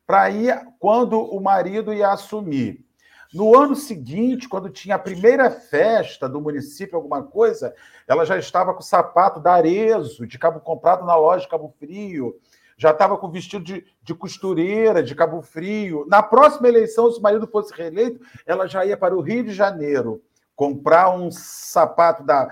[0.06, 2.84] para ir quando o marido ia assumir.
[3.32, 7.74] No ano seguinte, quando tinha a primeira festa do município, alguma coisa,
[8.06, 11.74] ela já estava com o sapato da Arezo, de cabo comprado na loja de Cabo
[11.78, 12.38] Frio,
[12.76, 16.06] já estava com vestido de, de costureira de Cabo Frio.
[16.08, 19.52] Na próxima eleição, se o marido fosse reeleito, ela já ia para o Rio de
[19.52, 20.22] Janeiro
[20.54, 22.48] comprar um sapato da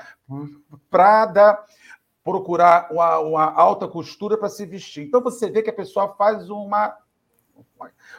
[0.91, 1.59] Prada,
[2.25, 5.07] procurar uma, uma alta costura para se vestir.
[5.07, 6.97] Então você vê que a pessoa faz uma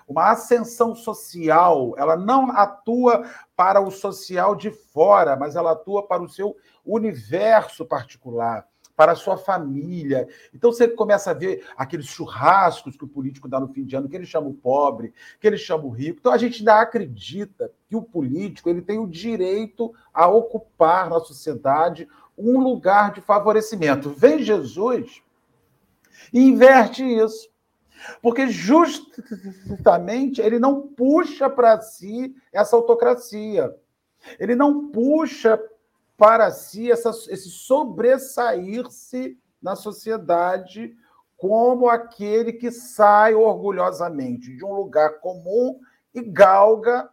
[0.08, 3.24] uma ascensão social, ela não atua
[3.56, 8.68] para o social de fora, mas ela atua para o seu universo particular,
[9.04, 10.30] para a sua família.
[10.54, 14.08] Então você começa a ver aqueles churrascos que o político dá no fim de ano,
[14.08, 16.20] que ele chama o pobre, que ele chama o rico.
[16.22, 21.20] Então a gente ainda acredita que o político ele tem o direito a ocupar na
[21.20, 24.10] sociedade um lugar de favorecimento.
[24.10, 25.22] Vem Jesus
[26.32, 27.50] e inverte isso.
[28.22, 33.76] Porque justamente ele não puxa para si essa autocracia.
[34.40, 35.60] Ele não puxa
[36.24, 40.96] para si essa, esse sobressair-se na sociedade
[41.36, 45.82] como aquele que sai orgulhosamente de um lugar comum
[46.14, 47.10] e galga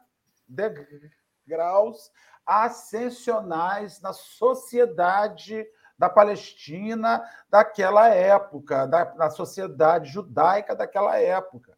[0.46, 2.12] degraus
[2.46, 5.66] ascensionais na sociedade
[5.99, 7.20] da Palestina
[7.51, 11.77] daquela época, da, na sociedade judaica daquela época.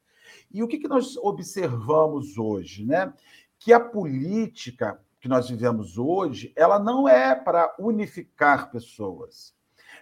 [0.50, 2.84] E o que, que nós observamos hoje?
[2.84, 3.10] Né?
[3.58, 9.54] Que a política que nós vivemos hoje, ela não é para unificar pessoas.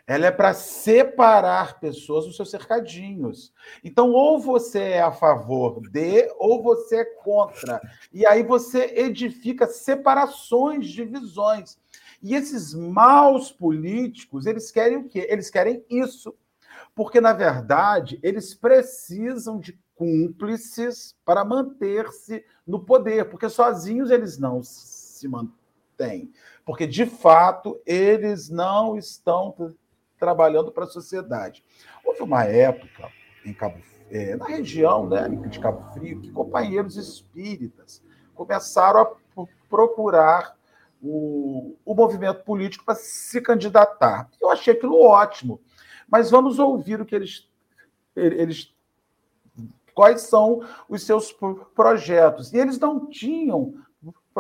[0.07, 3.53] Ela é para separar pessoas dos seus cercadinhos.
[3.85, 7.83] Então, ou você é a favor de, ou você é contra.
[8.11, 11.79] E aí você edifica separações, divisões.
[12.23, 15.27] E esses maus políticos, eles querem o quê?
[15.29, 16.35] Eles querem isso.
[16.95, 24.63] Porque, na verdade, eles precisam de cúmplices para manter-se no poder, porque sozinhos eles não
[25.21, 26.33] se mantêm.
[26.65, 29.55] Porque, de fato, eles não estão
[30.19, 31.65] trabalhando para a sociedade.
[32.05, 33.11] Houve uma época
[33.45, 33.79] em Cabo,
[34.11, 38.03] é, na região né, de Cabo Frio que companheiros espíritas
[38.35, 40.57] começaram a procurar
[41.03, 44.29] o, o movimento político para se candidatar.
[44.41, 45.61] Eu achei aquilo ótimo.
[46.09, 47.49] Mas vamos ouvir o que eles,
[48.17, 48.75] eles
[49.95, 51.35] quais são os seus
[51.75, 52.53] projetos.
[52.53, 53.75] E eles não tinham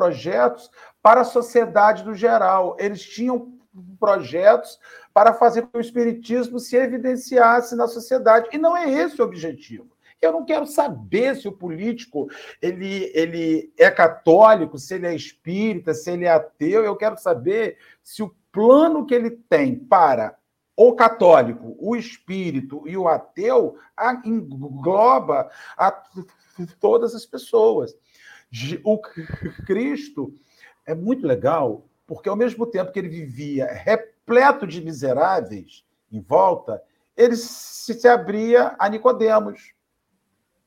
[0.01, 0.71] projetos
[1.03, 3.53] para a sociedade no geral, eles tinham
[3.99, 4.81] projetos
[5.13, 8.49] para fazer com que o espiritismo se evidenciasse na sociedade.
[8.51, 9.91] E não é esse o objetivo.
[10.23, 12.29] Eu não quero saber se o político
[12.63, 16.83] ele, ele é católico, se ele é espírita, se ele é ateu.
[16.83, 20.35] Eu quero saber se o plano que ele tem para
[20.75, 23.77] o católico, o espírito e o ateu
[24.25, 25.93] engloba a
[26.81, 27.95] todas as pessoas.
[28.83, 28.99] O
[29.67, 30.35] Cristo
[30.85, 36.83] é muito legal, porque ao mesmo tempo que ele vivia repleto de miseráveis em volta,
[37.17, 39.73] ele se abria a Nicodemos.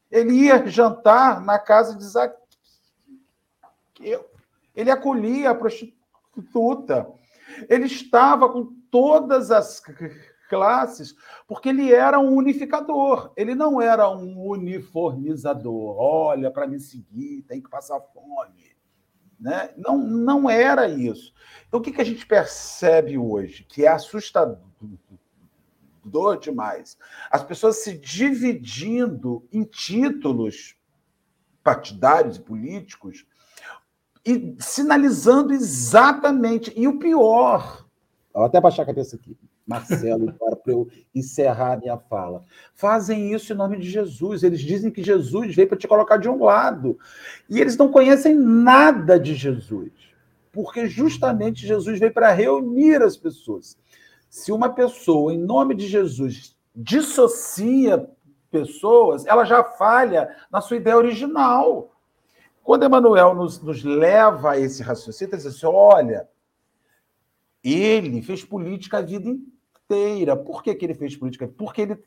[0.10, 2.40] Ele ia jantar na casa de Zaqueu.
[4.76, 7.12] Ele acolhia a prostituta.
[7.68, 9.82] Ele estava com todas as
[10.54, 11.16] classes,
[11.48, 15.96] porque ele era um unificador, ele não era um uniformizador.
[15.98, 18.76] Olha, para me seguir, tem que passar fome.
[19.40, 19.72] Né?
[19.76, 21.34] Não, não era isso.
[21.68, 23.64] Então, o que, que a gente percebe hoje?
[23.64, 24.60] Que é assustador
[26.40, 26.98] demais.
[27.32, 30.76] As pessoas se dividindo em títulos
[31.64, 33.26] partidários e políticos
[34.24, 36.72] e sinalizando exatamente.
[36.76, 37.86] E o pior,
[38.32, 39.36] vou até baixar a cabeça aqui,
[39.66, 42.42] Marcelo, para eu encerrar a minha fala.
[42.74, 44.44] Fazem isso em nome de Jesus.
[44.44, 46.98] Eles dizem que Jesus veio para te colocar de um lado.
[47.50, 49.92] E eles não conhecem nada de Jesus.
[50.52, 53.78] Porque justamente Jesus veio para reunir as pessoas.
[54.30, 58.10] Se uma pessoa, em nome de Jesus, dissocia
[58.52, 61.92] pessoas, ela já falha na sua ideia original.
[62.64, 66.28] Quando Emmanuel nos, nos leva a esse raciocínio, ele diz assim: olha,
[67.64, 69.53] ele fez política a vida inteira.
[70.36, 71.48] Por que, que ele fez política?
[71.48, 71.98] Porque ele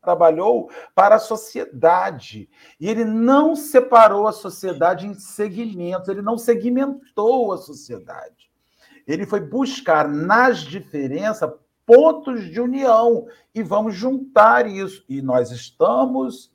[0.00, 2.48] trabalhou para a sociedade.
[2.78, 8.50] E ele não separou a sociedade em segmentos, ele não segmentou a sociedade.
[9.06, 11.50] Ele foi buscar nas diferenças
[11.84, 15.04] pontos de união e vamos juntar isso.
[15.08, 16.52] E nós estamos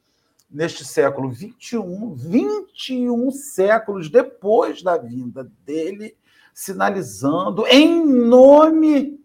[0.50, 6.16] neste século 21, 21 séculos depois da vinda dele,
[6.54, 9.20] sinalizando em nome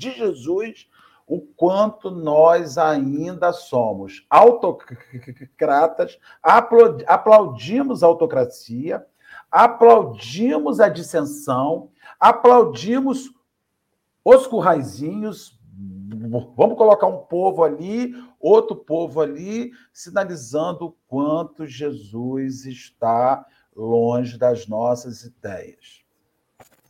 [0.00, 0.88] de Jesus
[1.26, 9.06] o quanto nós ainda somos autocratas, aplaudimos a autocracia,
[9.50, 13.30] aplaudimos a dissensão, aplaudimos
[14.24, 15.60] os curraizinhos,
[16.56, 23.46] vamos colocar um povo ali, outro povo ali, sinalizando o quanto Jesus está
[23.76, 26.00] longe das nossas ideias.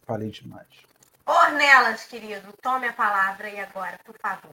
[0.07, 0.90] Falei demais.
[1.31, 4.51] Ornelas, querido, tome a palavra aí agora, por favor.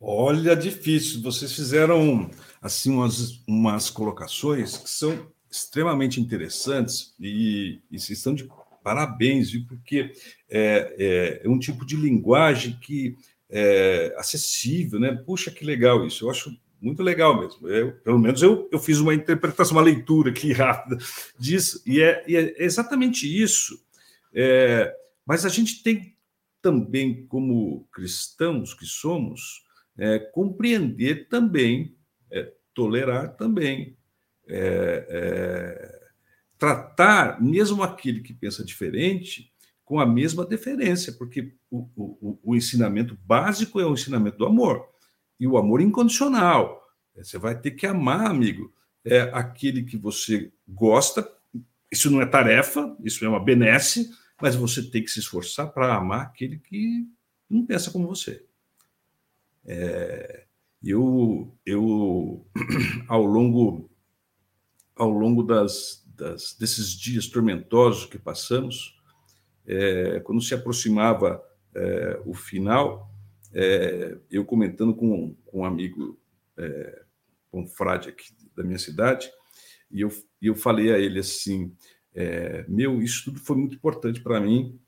[0.00, 1.22] Olha, difícil.
[1.22, 2.28] Vocês fizeram
[2.60, 8.48] assim umas, umas colocações que são extremamente interessantes e, e vocês estão de
[8.82, 9.64] parabéns, viu?
[9.68, 10.12] porque
[10.50, 13.16] é, é, é um tipo de linguagem que
[13.48, 15.14] é acessível, né?
[15.24, 16.24] Puxa, que legal isso.
[16.24, 16.50] Eu acho
[16.80, 17.68] muito legal mesmo.
[17.68, 20.98] Eu, pelo menos eu, eu fiz uma interpretação, uma leitura aqui rápida
[21.38, 23.80] disso, e é, e é exatamente isso.
[24.34, 24.92] É,
[25.26, 26.16] mas a gente tem
[26.60, 29.64] também, como cristãos que somos,
[29.98, 31.96] é, compreender também,
[32.30, 33.96] é, tolerar também,
[34.46, 36.08] é, é,
[36.58, 39.52] tratar mesmo aquele que pensa diferente
[39.84, 44.88] com a mesma deferência, porque o, o, o ensinamento básico é o ensinamento do amor
[45.38, 46.80] e o amor incondicional.
[47.16, 48.72] Você vai ter que amar, amigo,
[49.04, 51.28] é aquele que você gosta.
[51.90, 54.10] Isso não é tarefa, isso é uma benesse,
[54.42, 57.06] mas você tem que se esforçar para amar aquele que
[57.48, 58.44] não pensa como você.
[59.64, 60.46] É,
[60.82, 62.44] eu, eu
[63.06, 63.88] ao longo,
[64.96, 69.00] ao longo das, das, desses dias tormentosos que passamos,
[69.64, 71.40] é, quando se aproximava
[71.72, 73.14] é, o final,
[73.54, 76.18] é, eu comentando com, com um amigo,
[76.56, 77.04] é,
[77.52, 79.30] um frade aqui da minha cidade,
[79.88, 81.76] e eu, eu falei a ele assim:
[82.14, 84.78] é, meu, isso tudo foi muito importante para mim,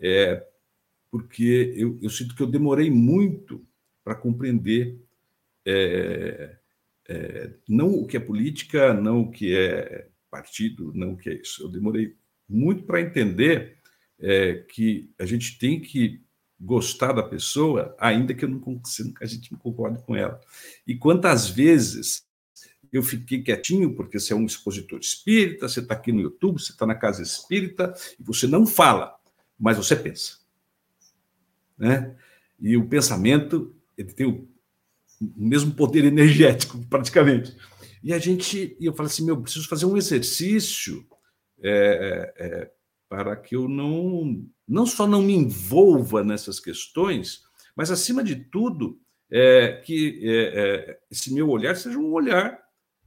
[0.00, 0.44] é,
[1.10, 3.64] porque eu, eu, sinto que eu demorei muito
[4.02, 4.98] para compreender
[5.64, 6.56] é,
[7.08, 11.34] é, não o que é política, não o que é partido, não o que é
[11.34, 11.62] isso.
[11.62, 12.16] Eu demorei
[12.48, 13.76] muito para entender
[14.18, 16.22] é, que a gente tem que
[16.58, 18.80] gostar da pessoa, ainda que eu não,
[19.20, 20.40] a gente não concorde com ela.
[20.86, 22.24] E quantas vezes
[22.92, 26.72] eu fiquei quietinho, porque você é um expositor espírita, você está aqui no YouTube, você
[26.72, 29.14] está na casa espírita, e você não fala,
[29.58, 30.38] mas você pensa.
[31.78, 32.14] Né?
[32.60, 34.48] E o pensamento ele tem o,
[35.36, 37.56] mesmo poder energético, praticamente.
[38.02, 41.06] E a gente, e eu falei assim, meu, preciso fazer um exercício
[41.62, 42.70] é, é,
[43.08, 47.42] para que eu não, não só não me envolva nessas questões,
[47.76, 52.60] mas acima de tudo, é, que é, é, esse meu olhar seja um olhar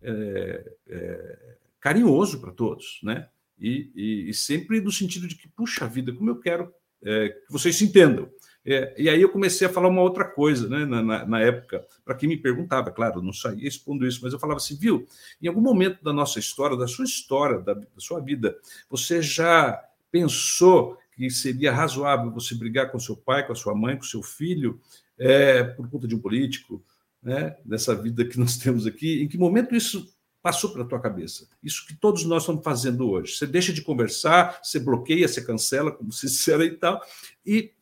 [0.05, 3.27] é, é, carinhoso para todos, né?
[3.59, 7.51] E, e, e, sempre no sentido de que, puxa vida, como eu quero é, que
[7.51, 8.29] vocês se entendam.
[8.65, 11.85] É, e aí eu comecei a falar uma outra coisa, né, na, na, na época,
[12.03, 15.05] para quem me perguntava, claro, não saía expondo isso, mas eu falava assim, viu,
[15.39, 18.57] em algum momento da nossa história, da sua história, da, da sua vida,
[18.89, 19.79] você já
[20.11, 24.23] pensou que seria razoável você brigar com seu pai, com a sua mãe, com seu
[24.23, 24.81] filho,
[25.17, 26.83] é, por conta de um político,
[27.25, 27.57] né,
[28.03, 29.23] vida que nós temos aqui?
[29.23, 31.49] Em que momento isso passou pela tua cabeça?
[31.61, 33.35] Isso que todos nós estamos fazendo hoje.
[33.35, 37.01] Você deixa de conversar, você bloqueia, você cancela, como se disseram e tal,
[37.43, 37.73] e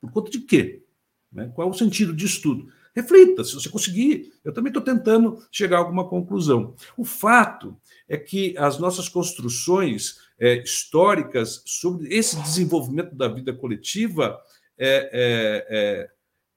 [0.00, 0.82] por conta de quê?
[1.30, 1.52] Né?
[1.54, 2.72] Qual é o sentido disso tudo?
[2.94, 4.32] Reflita, se você conseguir.
[4.44, 6.74] Eu também estou tentando chegar a alguma conclusão.
[6.96, 7.76] O fato
[8.08, 14.40] é que as nossas construções é, históricas sobre esse desenvolvimento da vida coletiva
[14.78, 16.10] é, é, é,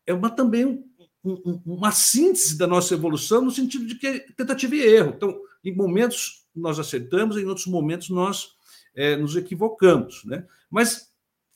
[0.06, 0.86] é uma, também
[1.28, 5.14] um, um, uma síntese da nossa evolução no sentido de que é tentativa e erro.
[5.16, 8.56] Então, em momentos nós acertamos, em outros momentos nós
[8.96, 10.24] é, nos equivocamos.
[10.26, 10.46] Né?
[10.70, 11.12] Mas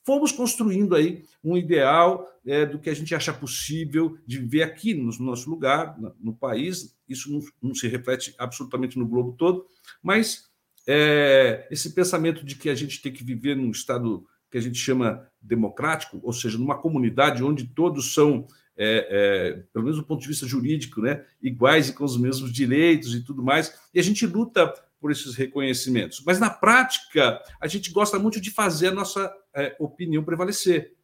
[0.05, 4.93] fomos construindo aí um ideal é, do que a gente acha possível de viver aqui
[4.93, 6.95] no nosso lugar, no país.
[7.07, 9.65] Isso não, não se reflete absolutamente no globo todo,
[10.01, 10.49] mas
[10.87, 14.77] é, esse pensamento de que a gente tem que viver num estado que a gente
[14.77, 18.45] chama democrático, ou seja, numa comunidade onde todos são,
[18.77, 22.51] é, é, pelo menos do ponto de vista jurídico, né, iguais e com os mesmos
[22.51, 26.21] direitos e tudo mais, e a gente luta por esses reconhecimentos.
[26.25, 30.95] Mas na prática, a gente gosta muito de fazer a nossa é, opinião prevalecer.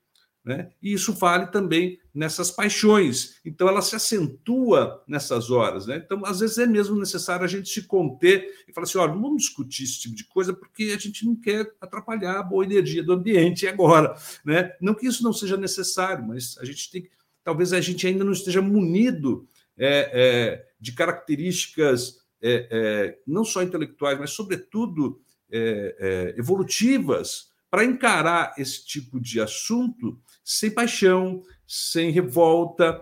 [0.47, 0.70] Né?
[0.82, 3.38] E isso vale também nessas paixões.
[3.43, 5.88] Então, ela se acentua nessas horas.
[5.88, 5.97] Né?
[5.97, 9.22] Então, às vezes, é mesmo necessário a gente se conter e falar assim: olha, não
[9.22, 13.03] vamos discutir esse tipo de coisa porque a gente não quer atrapalhar a boa energia
[13.03, 14.15] do ambiente agora.
[14.45, 14.72] Né?
[14.80, 17.09] Não que isso não seja necessário, mas a gente tem que.
[17.48, 23.64] Talvez a gente ainda não esteja munido é, é, de características é, é, não só
[23.64, 32.12] intelectuais, mas, sobretudo, é, é, evolutivas, para encarar esse tipo de assunto sem paixão, sem
[32.12, 33.02] revolta,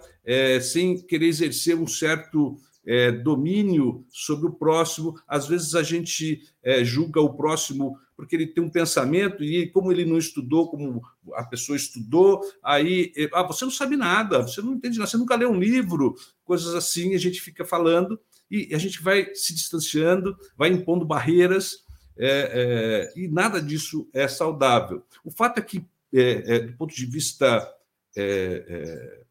[0.61, 5.15] sem querer exercer um certo é, domínio sobre o próximo.
[5.27, 6.41] Às vezes a gente
[6.83, 11.01] julga o próximo porque ele tem um pensamento e como ele não estudou como
[11.33, 15.35] a pessoa estudou, aí ah, você não sabe nada, você não entende nada, você nunca
[15.35, 18.19] leu um livro, coisas assim, a gente fica falando
[18.49, 21.83] e a gente vai se distanciando, vai impondo barreiras,
[22.17, 25.03] é, é, e nada disso é saudável.
[25.23, 27.69] O fato é que, é, é do ponto de vista
[28.15, 29.23] é, é,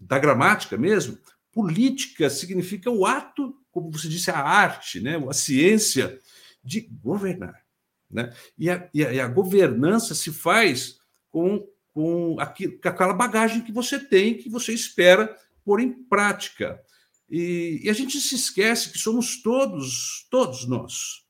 [0.00, 1.18] da gramática mesmo,
[1.58, 6.16] política significa o ato, como você disse, a arte, né, a ciência
[6.62, 7.64] de governar.
[8.08, 8.32] Né?
[8.56, 13.64] E, a, e a, e a governança se faz com, com, aquilo, com aquela bagagem
[13.64, 16.80] que você tem, que você espera pôr em prática.
[17.28, 21.26] E, e, a gente se esquece que somos todos, todos nós,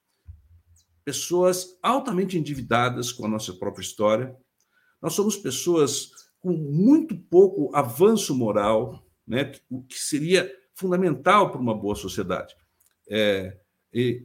[1.06, 4.36] pessoas altamente endividadas com a nossa própria história.
[5.00, 11.74] Nós somos pessoas com muito pouco avanço moral, né, o que seria fundamental para uma
[11.74, 12.56] boa sociedade.
[13.08, 13.56] É,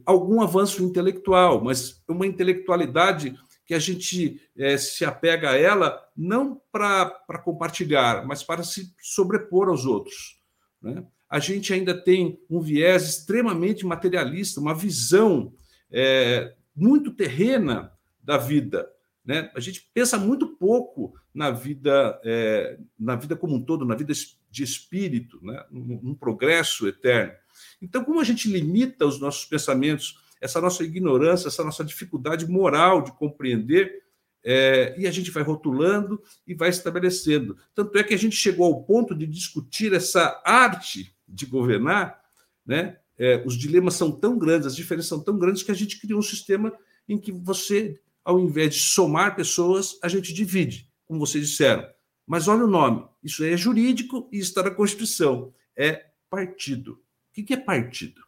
[0.04, 6.60] algum avanço intelectual, mas uma intelectualidade que a gente é, se apega a ela não
[6.72, 10.40] para compartilhar, mas para se sobrepor aos outros.
[10.82, 11.04] Né?
[11.34, 15.52] a gente ainda tem um viés extremamente materialista, uma visão
[15.90, 17.92] é, muito terrena
[18.22, 18.88] da vida.
[19.24, 19.50] Né?
[19.54, 24.12] A gente pensa muito pouco na vida, é, na vida como um todo, na vida
[24.50, 25.64] de espírito, né?
[25.70, 27.32] num, progresso eterno.
[27.80, 33.02] Então, como a gente limita os nossos pensamentos, essa nossa ignorância, essa nossa dificuldade moral
[33.02, 34.04] de compreender,
[34.44, 37.56] é, e a gente vai rotulando e vai estabelecendo.
[37.74, 42.20] Tanto é que a gente chegou ao ponto de discutir essa arte de governar,
[42.66, 42.98] né?
[43.16, 46.18] É, os dilemas são tão grandes, as diferenças são tão grandes que a gente criou
[46.18, 46.72] um sistema
[47.08, 51.86] em que você, ao invés de somar pessoas, a gente divide, como vocês disseram.
[52.26, 55.52] Mas olha o nome, isso é jurídico e está na Constituição.
[55.76, 57.02] É partido.
[57.36, 58.22] O que é partido?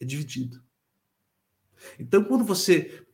[0.00, 0.60] É dividido.
[1.98, 3.04] Então, quando você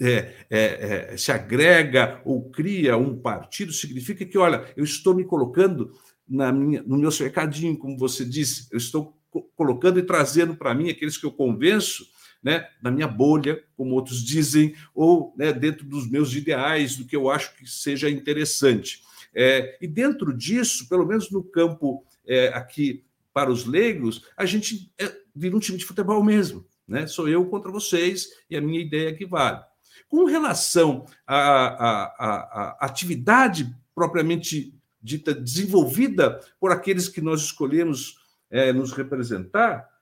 [0.00, 5.24] é, é, é, se agrega ou cria um partido, significa que, olha, eu estou me
[5.24, 5.92] colocando
[6.28, 9.16] na minha, no meu cercadinho, como você disse, eu estou
[9.54, 12.06] colocando e trazendo para mim aqueles que eu convenço,
[12.46, 17.16] né, na minha bolha, como outros dizem, ou né, dentro dos meus ideais, do que
[17.16, 19.02] eu acho que seja interessante.
[19.34, 24.92] É, e dentro disso, pelo menos no campo é, aqui para os leigos, a gente
[24.96, 26.64] é, vira um time de futebol mesmo.
[26.86, 27.08] Né?
[27.08, 29.60] Sou eu contra vocês e a minha ideia é que vale.
[30.08, 34.72] Com relação à, atividade propriamente
[35.02, 39.95] dita desenvolvida por aqueles que nós escolhemos é, nos representar,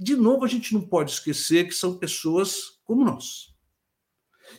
[0.00, 3.54] de novo a gente não pode esquecer que são pessoas como nós.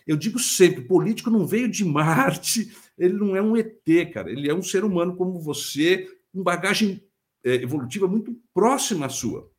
[0.06, 3.84] Eu digo sempre, político não veio de Marte, ele não é um ET,
[4.14, 7.04] cara, ele é um ser humano como você, com bagagem
[7.44, 9.50] é, evolutiva muito próxima à sua.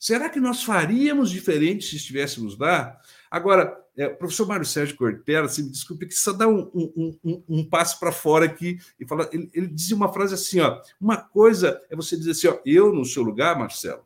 [0.00, 2.98] Será que nós faríamos diferente se estivéssemos lá?
[3.30, 7.44] Agora, é, professor Mário Sérgio Cortella, se me desculpe, que só dá um, um, um,
[7.48, 9.28] um passo para fora aqui e fala.
[9.30, 12.92] Ele, ele, dizia uma frase assim: ó, uma coisa é você dizer assim, ó, eu
[12.92, 14.04] no seu lugar, Marcelo,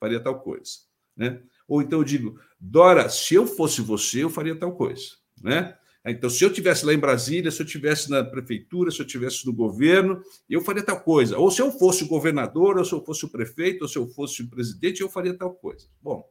[0.00, 0.70] faria tal coisa.
[1.16, 1.40] Né?
[1.68, 5.12] Ou então eu digo, Dora, se eu fosse você, eu faria tal coisa.
[5.40, 5.76] Né?
[6.04, 9.44] Então, se eu tivesse lá em Brasília, se eu tivesse na prefeitura, se eu tivesse
[9.46, 11.36] no governo, eu faria tal coisa.
[11.36, 14.08] Ou se eu fosse o governador, ou se eu fosse o prefeito, ou se eu
[14.08, 15.86] fosse o presidente, eu faria tal coisa.
[16.00, 16.26] Bom,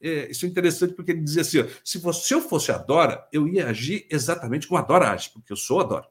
[0.00, 3.26] é, isso é interessante porque ele dizia assim: ó, se, se eu fosse a Dora,
[3.32, 6.06] eu ia agir exatamente como a Dora age, porque eu sou a Dora.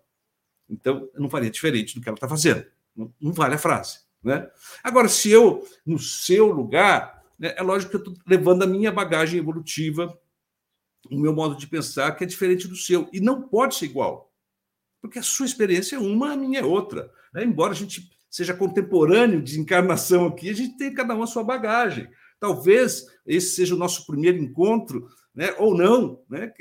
[0.68, 2.66] Então, eu não faria diferente do que ela está fazendo.
[2.96, 4.00] Não, não, vale a frase.
[4.24, 4.50] Né?
[4.84, 8.92] Agora, se eu, no seu lugar, né, é lógico que eu estou levando a minha
[8.92, 10.18] bagagem evolutiva,
[11.10, 13.10] o meu modo de pensar, que é diferente do seu.
[13.14, 14.34] E não pode ser igual.
[15.02, 17.12] Porque a sua experiência é uma, a minha é outra.
[17.34, 17.44] Né?
[17.44, 21.44] Embora a gente seja contemporâneo de encarnação aqui, a gente tem cada um a sua
[21.44, 22.10] bagagem.
[22.40, 25.56] Talvez esse seja o nosso primeiro encontro, né?
[25.58, 26.24] ou não.
[26.30, 26.52] Né?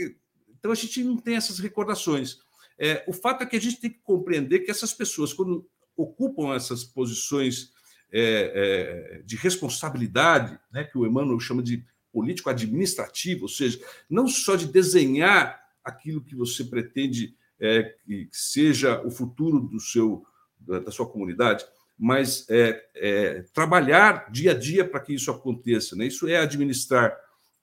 [0.59, 2.39] Então a gente não tem essas recordações.
[2.79, 5.67] É, o fato é que a gente tem que compreender que essas pessoas, quando
[5.97, 7.73] ocupam essas posições
[8.13, 14.27] é, é, de responsabilidade, né, que o Emmanuel chama de político administrativo, ou seja, não
[14.27, 20.25] só de desenhar aquilo que você pretende é, que seja o futuro do seu
[20.59, 21.65] da sua comunidade,
[21.99, 25.95] mas é, é, trabalhar dia a dia para que isso aconteça.
[25.95, 26.07] Né?
[26.07, 27.17] Isso é administrar.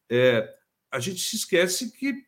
[0.09, 0.47] É,
[0.91, 2.25] a gente se esquece que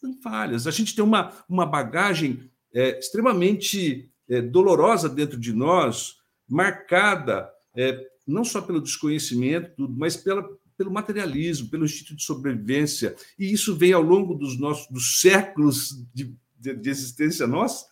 [0.00, 0.66] tem falhas.
[0.66, 6.16] A gente tem uma, uma bagagem é, extremamente é, dolorosa dentro de nós,
[6.48, 13.14] marcada é, não só pelo desconhecimento, mas pela, pelo materialismo, pelo instinto de sobrevivência.
[13.38, 17.84] E isso vem ao longo dos nossos dos séculos de, de, de existência nossa,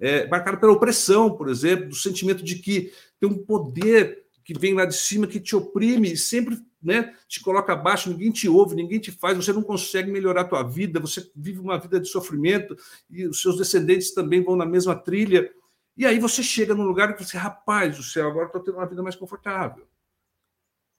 [0.00, 4.74] é, marcado pela opressão, por exemplo, do sentimento de que tem um poder que vem
[4.74, 8.98] lá de cima que te oprime, sempre né, te coloca abaixo, ninguém te ouve, ninguém
[8.98, 12.76] te faz, você não consegue melhorar a tua vida, você vive uma vida de sofrimento
[13.08, 15.48] e os seus descendentes também vão na mesma trilha.
[15.96, 18.86] E aí você chega num lugar que você, rapaz do céu, agora estou tendo uma
[18.86, 19.86] vida mais confortável.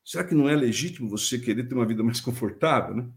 [0.04, 2.96] Será que não é legítimo você querer ter uma vida mais confortável?
[2.96, 3.10] Né?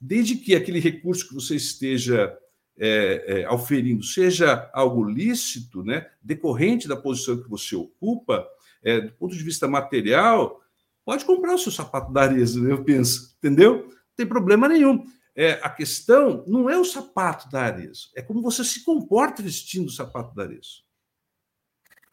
[0.00, 2.36] Desde que aquele recurso que você esteja
[2.78, 8.46] é, é, seja algo lícito, né, decorrente da posição que você ocupa,
[8.82, 10.60] é, do ponto de vista material,
[11.04, 13.86] pode comprar o seu sapato da Arezzo, né, eu penso, entendeu?
[13.86, 15.04] Não tem problema nenhum.
[15.36, 19.88] É, a questão não é o sapato da Arezzo, é como você se comporta vestindo
[19.88, 20.83] o sapato da Arezzo.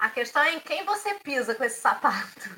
[0.02, 2.50] A questão é em quem você pisa com esse sapato.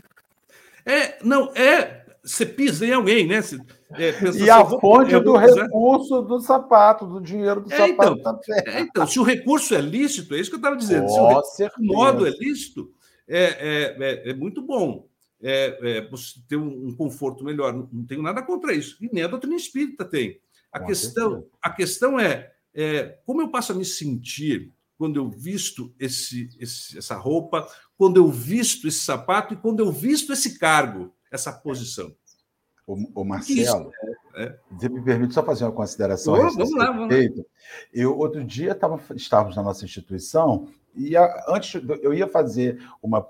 [0.86, 2.06] É, não, é.
[2.24, 3.42] Você pisa em alguém, né?
[3.42, 3.58] Você,
[3.96, 8.80] é, e a fonte do recurso do sapato, do dinheiro do é, sapato então, é,
[8.80, 11.06] então, se o recurso é lícito, é isso que eu estava dizendo.
[11.10, 12.94] Oh, se o modo é lícito,
[13.28, 15.06] é, é, é, é muito bom.
[15.42, 17.74] É, você ter um, um, conforto melhor.
[17.74, 18.96] Não, não, tenho nada contra isso.
[19.02, 20.40] E nem a doutrina espírita tem.
[20.72, 22.54] A, questão, a questão é,
[23.26, 24.72] como eu passo a me sentir
[25.04, 29.92] quando eu visto esse, esse, essa roupa, quando eu visto esse sapato e quando eu
[29.92, 32.16] visto esse cargo, essa posição.
[32.88, 34.56] O, o Marcelo, é, é.
[34.72, 36.36] você me permite só fazer uma consideração?
[36.36, 37.44] Vamos lá, vamos lá.
[37.94, 43.26] Eu, outro dia, tava, estávamos na nossa instituição e a, antes eu ia fazer uma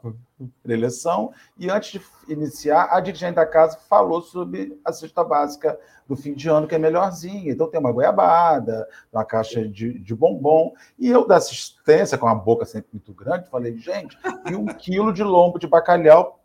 [0.61, 6.15] preleção e antes de iniciar, a dirigente da casa falou sobre a cesta básica do
[6.15, 7.51] fim de ano, que é melhorzinha.
[7.51, 10.73] Então tem uma goiabada, uma caixa de, de bombom.
[10.99, 14.17] E eu, da assistência, com a boca sempre muito grande, falei, gente,
[14.49, 16.42] e um quilo de lombo de bacalhau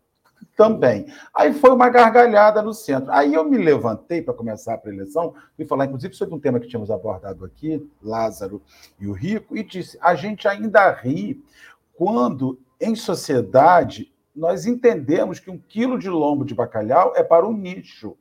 [0.56, 1.06] também.
[1.34, 3.12] Aí foi uma gargalhada no centro.
[3.12, 6.66] Aí eu me levantei para começar a preleção, fui falar, inclusive, sobre um tema que
[6.66, 8.60] tínhamos abordado aqui, Lázaro
[8.98, 11.42] e o Rico, e disse: a gente ainda ri
[11.94, 17.52] quando, em sociedade, nós entendemos que um quilo de lombo de bacalhau é para o
[17.52, 18.16] nicho,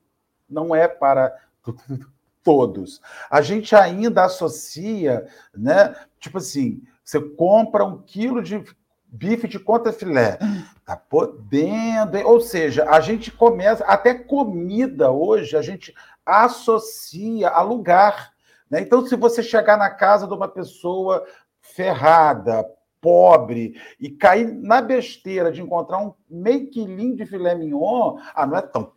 [0.50, 1.36] não é para
[2.44, 3.02] todos.
[3.30, 5.96] A gente ainda associa, né?
[6.20, 8.64] Tipo assim, você compra um quilo de
[9.08, 10.38] bife de conta filé.
[10.86, 12.24] Tá podendo, hein?
[12.26, 15.94] ou seja, a gente começa até comida hoje a gente
[16.26, 18.34] associa a lugar,
[18.70, 18.82] né?
[18.82, 21.26] Então, se você chegar na casa de uma pessoa
[21.62, 22.66] ferrada,
[23.00, 28.58] pobre e cair na besteira de encontrar um meio quilinho de filé mignon, ah, não
[28.58, 28.92] é tão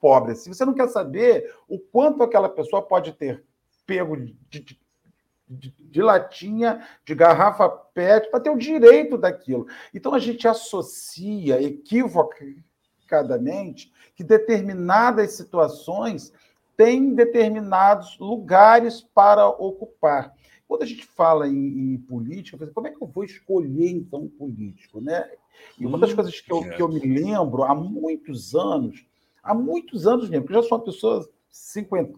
[0.00, 0.52] pobre assim.
[0.52, 3.44] Você não quer saber o quanto aquela pessoa pode ter
[3.86, 4.80] pego de, de
[5.48, 9.66] de, de latinha, de garrafa PET, para ter o direito daquilo.
[9.94, 16.30] Então a gente associa equivocadamente que determinadas situações
[16.76, 20.36] tem determinados lugares para ocupar.
[20.68, 24.28] Quando a gente fala em, em política, como é que eu vou escolher, então, um
[24.28, 25.00] político?
[25.00, 25.28] Né?
[25.78, 29.04] E uma das hum, coisas que eu, que eu me lembro há muitos anos,
[29.42, 32.14] há muitos anos mesmo, porque eu já sou uma pessoa 50.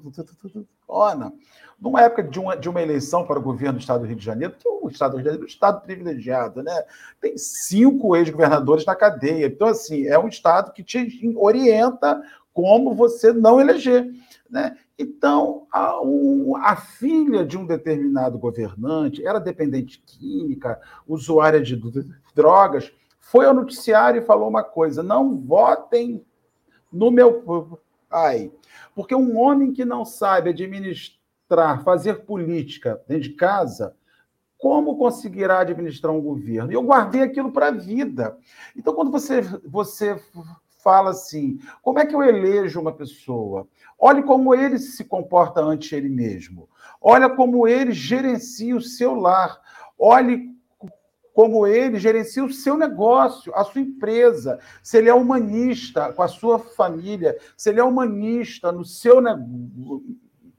[0.89, 1.33] Ana,
[1.81, 4.25] numa época de uma, de uma eleição para o governo do Estado do Rio de
[4.25, 6.85] Janeiro, que o Estado do Rio de Janeiro é um Estado privilegiado, né?
[7.21, 9.47] Tem cinco ex-governadores na cadeia.
[9.47, 12.21] Então, assim, é um Estado que te orienta
[12.53, 14.11] como você não eleger.
[14.49, 14.77] Né?
[14.99, 21.81] Então, a, um, a, filha de um determinado governante era dependente química, usuária de
[22.35, 26.25] drogas, foi ao noticiário e falou uma coisa: não votem
[26.93, 27.81] no meu
[28.11, 28.53] pai.
[28.95, 33.95] Porque um homem que não sabe administrar, fazer política dentro de casa,
[34.59, 36.71] como conseguirá administrar um governo?
[36.71, 38.37] Eu guardei aquilo para a vida.
[38.77, 40.21] Então, quando você, você
[40.83, 43.67] fala assim: como é que eu elejo uma pessoa?
[43.99, 46.69] Olhe como ele se comporta ante ele mesmo.
[47.01, 49.59] Olha como ele gerencia o seu lar.
[49.99, 50.50] Olhe
[51.35, 56.29] como ele gerencia o seu negócio, a sua empresa, se ele é humanista com a
[56.29, 59.21] sua família, se ele é humanista no seu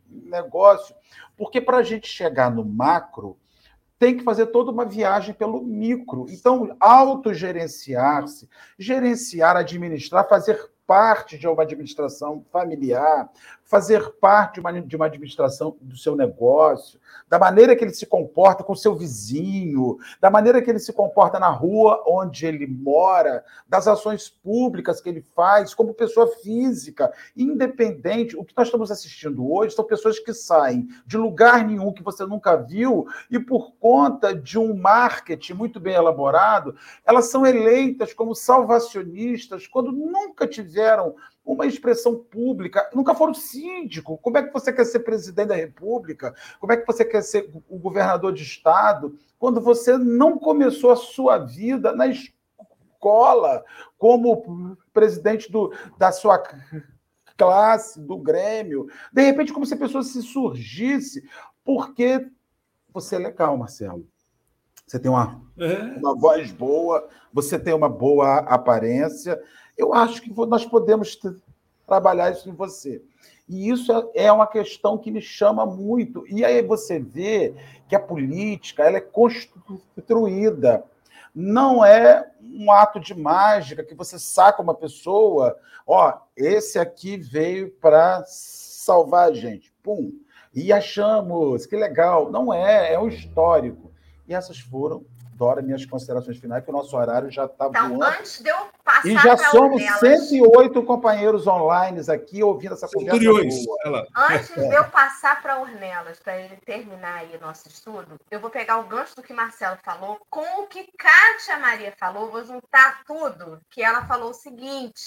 [0.08, 0.96] negócio.
[1.38, 3.38] Porque para a gente chegar no macro,
[4.00, 6.26] tem que fazer toda uma viagem pelo micro.
[6.30, 13.30] Então, autogerenciar-se, gerenciar, administrar, fazer parte de uma administração familiar,
[13.72, 17.00] fazer parte de uma, de uma administração do seu negócio,
[17.30, 21.40] da maneira que ele se comporta com seu vizinho, da maneira que ele se comporta
[21.40, 28.36] na rua onde ele mora, das ações públicas que ele faz como pessoa física, independente.
[28.36, 32.26] O que nós estamos assistindo hoje são pessoas que saem de lugar nenhum que você
[32.26, 38.36] nunca viu e por conta de um marketing muito bem elaborado, elas são eleitas como
[38.36, 41.16] salvacionistas quando nunca tiveram
[41.54, 44.18] uma expressão pública, nunca foram síndico.
[44.18, 46.34] Como é que você quer ser presidente da República?
[46.60, 50.96] Como é que você quer ser o governador de estado quando você não começou a
[50.96, 53.64] sua vida na escola
[53.98, 56.42] como presidente do, da sua
[57.38, 58.88] classe, do Grêmio?
[59.12, 61.28] De repente, como se a pessoa se surgisse
[61.66, 62.28] porque
[62.94, 64.08] você é legal, Marcelo.
[64.88, 65.98] Você tem uma, é.
[65.98, 69.42] uma voz boa, você tem uma boa aparência,
[69.78, 71.20] eu acho que nós podemos
[71.86, 73.02] trabalhar isso em você.
[73.48, 76.26] E isso é, é uma questão que me chama muito.
[76.28, 77.54] E aí você vê
[77.88, 80.84] que a política ela é construída.
[81.34, 87.72] Não é um ato de mágica que você saca uma pessoa, ó, esse aqui veio
[87.72, 89.74] para salvar a gente.
[89.84, 90.14] Pum.
[90.54, 92.32] E achamos, que legal.
[92.32, 93.92] Não é, é o histórico.
[94.28, 95.06] E essas foram
[95.42, 98.04] Dora, minhas considerações finais, que o nosso horário já está então, voando.
[98.04, 98.58] Antes de eu
[99.06, 104.08] E já somos Ornelas, 108 companheiros online aqui ouvindo essa conversa.
[104.16, 108.78] Antes de eu passar para Ornelas, para ele terminar aí nosso estudo, eu vou pegar
[108.78, 113.60] o gancho do que Marcelo falou com o que Kátia Maria falou, vou juntar tudo,
[113.70, 115.02] que ela falou o seguinte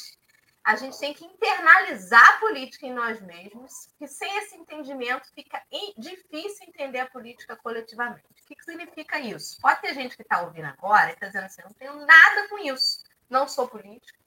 [0.65, 5.63] a gente tem que internalizar a política em nós mesmos, que sem esse entendimento fica
[5.99, 8.25] difícil entender a política coletivamente.
[8.31, 9.61] O que, que significa isso?
[9.61, 12.59] Pode ter gente que está ouvindo agora e está dizendo assim: não tenho nada com
[12.59, 14.19] isso, não sou político,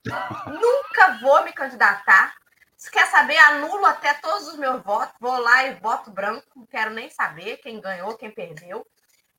[0.48, 2.36] nunca vou me candidatar.
[2.76, 6.66] Se quer saber, anulo até todos os meus votos, vou lá e voto branco, não
[6.66, 8.86] quero nem saber quem ganhou, quem perdeu.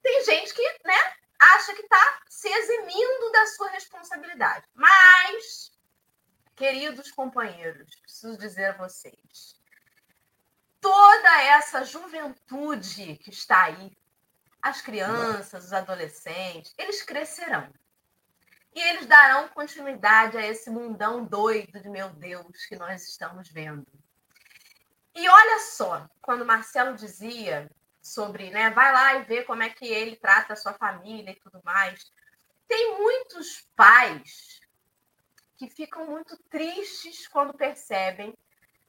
[0.02, 4.64] Tem gente que né, acha que está se eximindo da sua responsabilidade.
[4.74, 5.70] Mas
[6.59, 9.56] Queridos companheiros, preciso dizer a vocês,
[10.80, 13.96] toda essa juventude que está aí,
[14.61, 17.72] as crianças, os adolescentes, eles crescerão.
[18.79, 23.85] E eles darão continuidade a esse mundão doido de meu Deus que nós estamos vendo.
[25.12, 27.68] E olha só, quando Marcelo dizia
[28.01, 31.41] sobre, né, vai lá e vê como é que ele trata a sua família e
[31.41, 32.12] tudo mais.
[32.68, 34.61] Tem muitos pais
[35.57, 38.33] que ficam muito tristes quando percebem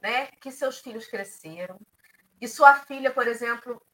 [0.00, 1.80] né, que seus filhos cresceram
[2.40, 3.84] e sua filha, por exemplo,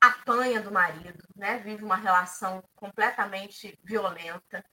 [0.00, 4.64] apanha do marido, né, vive uma relação completamente violenta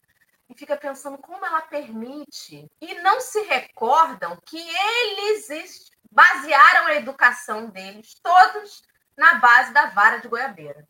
[0.49, 7.67] e fica pensando como ela permite e não se recordam que eles basearam a educação
[7.69, 8.83] deles todos
[9.17, 10.87] na base da vara de goiabeira.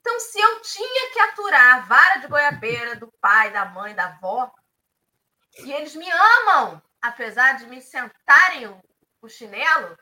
[0.00, 4.06] Então, se eu tinha que aturar a vara de goiabeira do pai, da mãe, da
[4.06, 4.50] avó,
[5.58, 8.66] e eles me amam, apesar de me sentarem
[9.20, 9.98] o, chinelo,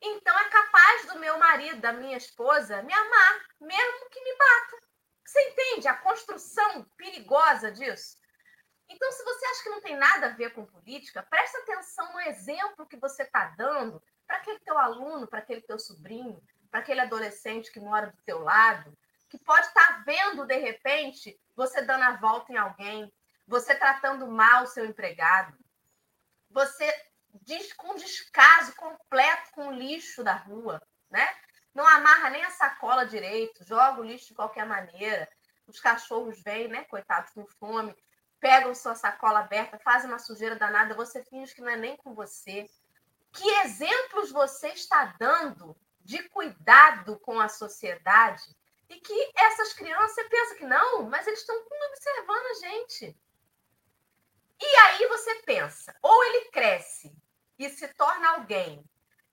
[0.00, 4.85] então é capaz do meu marido, da minha esposa, me amar, mesmo que me bata.
[5.26, 8.16] Você entende a construção perigosa disso?
[8.88, 12.20] Então, se você acha que não tem nada a ver com política, presta atenção no
[12.20, 17.00] exemplo que você está dando para aquele teu aluno, para aquele teu sobrinho, para aquele
[17.00, 18.96] adolescente que mora do teu lado,
[19.28, 23.12] que pode estar tá vendo de repente você dando a volta em alguém,
[23.46, 25.56] você tratando mal o seu empregado,
[26.50, 26.88] você
[27.42, 31.26] diz com descaso completo com o lixo da rua, né?
[31.76, 35.28] Não amarra nem a sacola direito, joga o lixo de qualquer maneira.
[35.66, 37.94] Os cachorros vêm, né, coitados com fome,
[38.40, 42.14] pegam sua sacola aberta, fazem uma sujeira danada, você finge que não é nem com
[42.14, 42.64] você.
[43.30, 48.56] Que exemplos você está dando de cuidado com a sociedade
[48.88, 53.20] e que essas crianças, você pensa que não, mas eles estão observando a gente.
[54.58, 57.14] E aí você pensa, ou ele cresce
[57.58, 58.82] e se torna alguém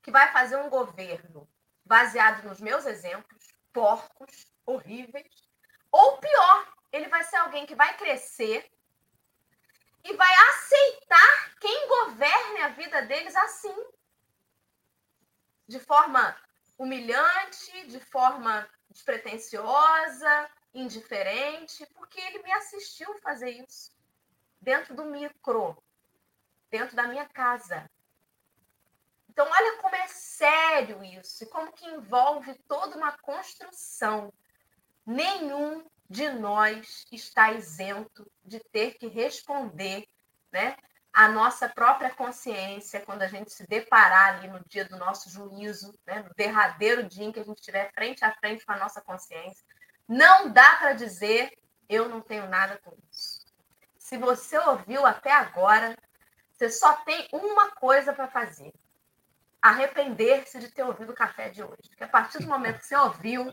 [0.02, 1.48] que vai fazer um governo
[1.84, 5.48] baseado nos meus exemplos, porcos, horríveis,
[5.90, 8.70] ou pior, ele vai ser alguém que vai crescer
[10.02, 13.74] e vai aceitar quem governe a vida deles assim.
[15.66, 16.36] De forma
[16.76, 23.92] humilhante, de forma despretensiosa, indiferente, porque ele me assistiu fazer isso
[24.60, 25.82] dentro do micro,
[26.70, 27.88] dentro da minha casa.
[29.34, 34.32] Então, olha como é sério isso e como que envolve toda uma construção.
[35.04, 40.06] Nenhum de nós está isento de ter que responder
[40.52, 40.76] né,
[41.12, 45.92] a nossa própria consciência quando a gente se deparar ali no dia do nosso juízo,
[46.06, 49.00] né, no derradeiro dia em que a gente estiver frente a frente com a nossa
[49.00, 49.66] consciência.
[50.06, 51.58] Não dá para dizer
[51.88, 53.44] eu não tenho nada com isso.
[53.98, 55.98] Se você ouviu até agora,
[56.52, 58.72] você só tem uma coisa para fazer:
[59.64, 61.88] arrepender-se de ter ouvido o café de hoje.
[61.88, 63.50] Porque a partir do momento que você ouviu,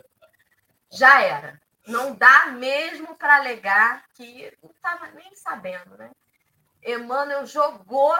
[0.91, 1.57] já era.
[1.87, 6.11] Não dá mesmo para alegar que não estava nem sabendo, né?
[6.83, 8.13] Emmanuel jogou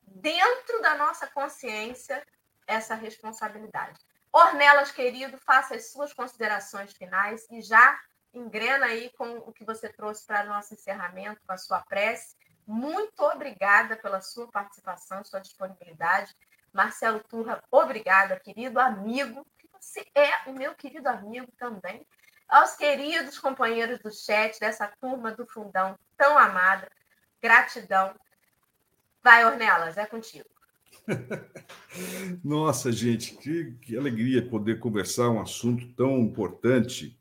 [0.00, 2.26] dentro da nossa consciência
[2.66, 4.00] essa responsabilidade.
[4.32, 8.00] Ornelas, querido, faça as suas considerações finais e já
[8.32, 12.34] engrena aí com o que você trouxe para nosso encerramento, com a sua prece.
[12.66, 16.34] Muito obrigada pela sua participação, sua disponibilidade.
[16.76, 22.06] Marcelo Turra, obrigada, querido amigo, você é o meu querido amigo também.
[22.46, 26.86] Aos queridos companheiros do chat, dessa turma do Fundão tão amada,
[27.42, 28.14] Gratidão.
[29.22, 30.48] Vai, Ornelas, é contigo.
[32.44, 37.18] Nossa, gente, que, que, alegria poder conversar um assunto tão importante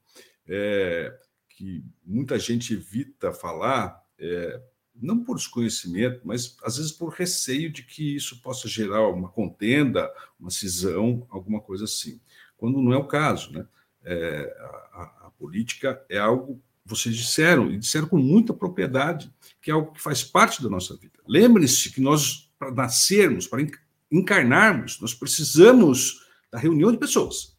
[0.47, 1.17] é,
[1.49, 4.61] que muita gente evita falar, é,
[5.01, 10.11] não por desconhecimento, mas às vezes por receio de que isso possa gerar uma contenda,
[10.39, 12.19] uma cisão, alguma coisa assim.
[12.57, 13.67] Quando não é o caso, né?
[14.07, 14.55] É,
[14.93, 19.91] a, a política é algo vocês disseram, e disseram com muita propriedade, que é algo
[19.91, 21.19] que faz parte da nossa vida.
[21.27, 23.65] Lembre-se que nós, para nascermos, para
[24.11, 27.57] encarnarmos, nós precisamos da reunião de pessoas.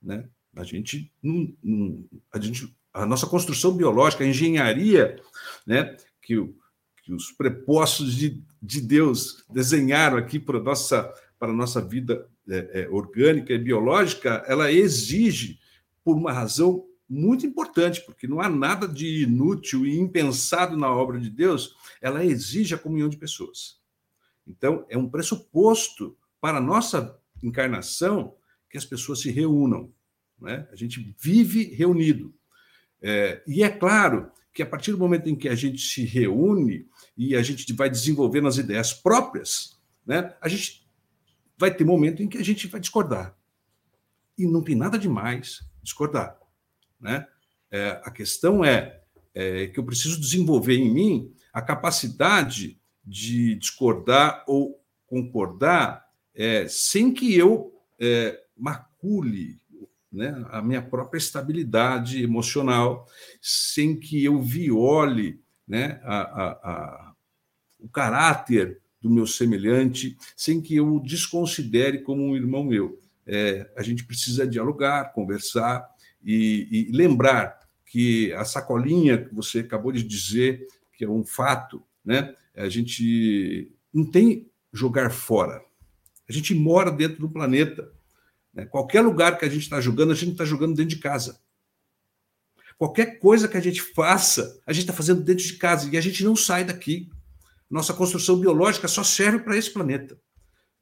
[0.00, 0.28] Né?
[0.54, 1.12] A gente,
[2.32, 5.20] a gente, a nossa construção biológica, a engenharia,
[5.66, 5.96] né,
[6.26, 6.34] que,
[7.04, 12.28] que os prepostos de, de Deus desenharam aqui para a nossa, para a nossa vida
[12.48, 15.60] é, é, orgânica e biológica, ela exige,
[16.02, 21.20] por uma razão muito importante, porque não há nada de inútil e impensado na obra
[21.20, 23.80] de Deus, ela exige a comunhão de pessoas.
[24.44, 28.34] Então, é um pressuposto para a nossa encarnação
[28.68, 29.92] que as pessoas se reúnam.
[30.40, 30.66] Né?
[30.72, 32.34] A gente vive reunido.
[33.00, 36.88] É, e é claro que a partir do momento em que a gente se reúne
[37.14, 40.88] e a gente vai desenvolvendo as ideias próprias, né, a gente
[41.58, 43.36] vai ter momento em que a gente vai discordar.
[44.38, 46.38] E não tem nada de mais discordar.
[46.98, 47.26] Né?
[47.70, 49.02] É, a questão é,
[49.34, 56.02] é que eu preciso desenvolver em mim a capacidade de discordar ou concordar
[56.34, 59.60] é, sem que eu é, macule
[60.16, 63.06] né, a minha própria estabilidade emocional,
[63.40, 67.12] sem que eu viole né, a, a, a,
[67.78, 72.98] o caráter do meu semelhante, sem que eu o desconsidere como um irmão meu.
[73.26, 75.86] É, a gente precisa dialogar, conversar,
[76.26, 81.82] e, e lembrar que a sacolinha que você acabou de dizer, que é um fato,
[82.04, 82.34] né?
[82.56, 85.62] A gente não tem jogar fora.
[86.28, 87.92] A gente mora dentro do planeta.
[88.56, 88.64] Né?
[88.64, 91.38] Qualquer lugar que a gente está jogando, a gente está jogando dentro de casa.
[92.78, 96.00] Qualquer coisa que a gente faça, a gente está fazendo dentro de casa e a
[96.00, 97.10] gente não sai daqui.
[97.70, 100.18] Nossa construção biológica só serve para esse planeta.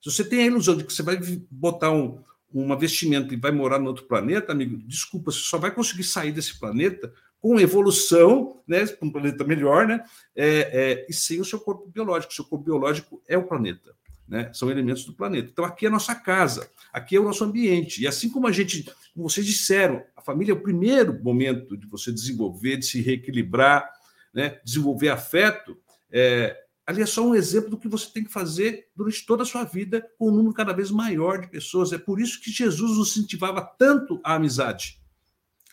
[0.01, 1.19] Se você tem a ilusão de que você vai
[1.51, 2.23] botar um,
[2.53, 6.31] uma vestimenta e vai morar no outro planeta, amigo, desculpa, você só vai conseguir sair
[6.31, 10.03] desse planeta com evolução, né, para um planeta melhor, né,
[10.35, 12.33] é, é, e sem o seu corpo biológico.
[12.33, 13.95] O seu corpo biológico é o planeta.
[14.27, 14.51] Né?
[14.53, 15.51] São elementos do planeta.
[15.53, 18.03] Então, aqui é a nossa casa, aqui é o nosso ambiente.
[18.03, 21.87] E assim como a gente, como vocês disseram, a família é o primeiro momento de
[21.87, 23.91] você desenvolver, de se reequilibrar,
[24.33, 24.61] né?
[24.65, 25.77] desenvolver afeto.
[26.11, 26.57] É,
[26.87, 29.65] ali é só um exemplo do que você tem que fazer durante toda a sua
[29.65, 31.93] vida com um número cada vez maior de pessoas.
[31.93, 35.01] É por isso que Jesus nos incentivava tanto a amizade.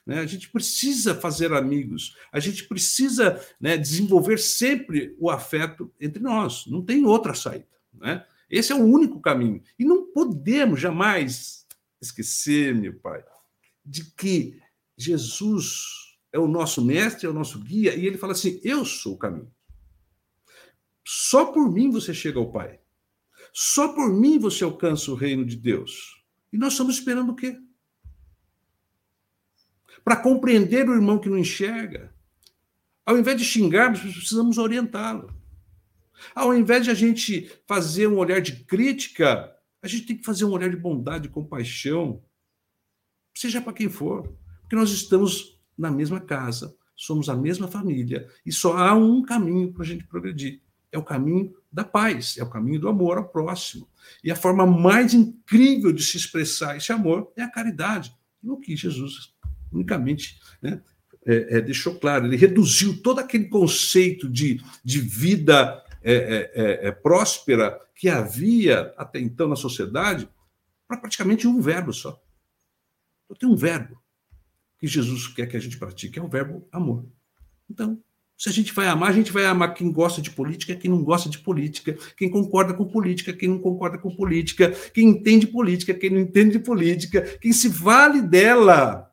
[0.06, 0.20] Né?
[0.20, 6.66] A gente precisa fazer amigos, a gente precisa né, desenvolver sempre o afeto entre nós.
[6.68, 7.68] Não tem outra saída.
[7.93, 8.26] Né?
[8.52, 9.64] Esse é o único caminho.
[9.80, 11.66] E não podemos jamais
[12.02, 13.24] esquecer, meu Pai,
[13.86, 14.60] de que
[14.97, 19.14] Jesus é o nosso mestre, é o nosso guia, e ele fala assim: Eu sou
[19.14, 19.52] o caminho.
[21.08, 22.80] Só por mim você chega ao Pai.
[23.54, 26.24] Só por mim você alcança o reino de Deus.
[26.52, 27.58] E nós estamos esperando o quê?
[30.04, 32.14] Para compreender o irmão que não enxerga.
[33.06, 35.41] Ao invés de xingarmos, precisamos orientá-lo.
[36.36, 39.52] Ao invés de a gente fazer um olhar de crítica,
[39.82, 42.24] a gente tem que fazer um olhar de bondade, de compaixão,
[43.36, 44.24] seja para quem for,
[44.62, 49.74] porque nós estamos na mesma casa, somos a mesma família e só há um caminho
[49.74, 50.62] para a gente progredir.
[50.92, 53.88] É o caminho da paz, é o caminho do amor ao próximo.
[54.24, 58.14] E a forma mais incrível de se expressar esse amor é a caridade,
[58.44, 59.34] o que Jesus
[59.72, 60.82] unicamente né,
[61.26, 62.26] é, é, deixou claro.
[62.26, 68.93] Ele reduziu todo aquele conceito de, de vida é, é, é, é, próspera que havia
[68.97, 70.28] até então na sociedade
[70.88, 72.22] para praticamente um verbo só.
[73.26, 74.02] Então, tem um verbo
[74.80, 77.06] que Jesus quer que a gente pratique, é o verbo amor.
[77.70, 78.02] Então,
[78.36, 81.04] se a gente vai amar, a gente vai amar quem gosta de política, quem não
[81.04, 85.93] gosta de política, quem concorda com política, quem não concorda com política, quem entende política,
[85.93, 89.08] quem não entende de política, quem se vale dela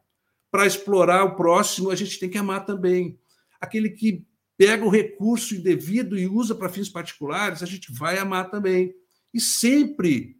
[0.51, 3.19] para explorar o próximo, a gente tem que amar também.
[3.61, 4.27] Aquele que
[4.59, 8.93] pega o recurso indevido e usa para fins particulares, a gente vai amar também.
[9.33, 10.37] E sempre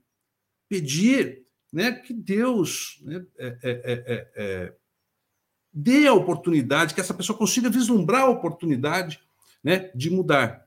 [0.69, 4.75] pedir né, que Deus né, é, é, é, é,
[5.73, 9.21] dê a oportunidade, que essa pessoa consiga vislumbrar a oportunidade
[9.63, 10.67] né, de mudar.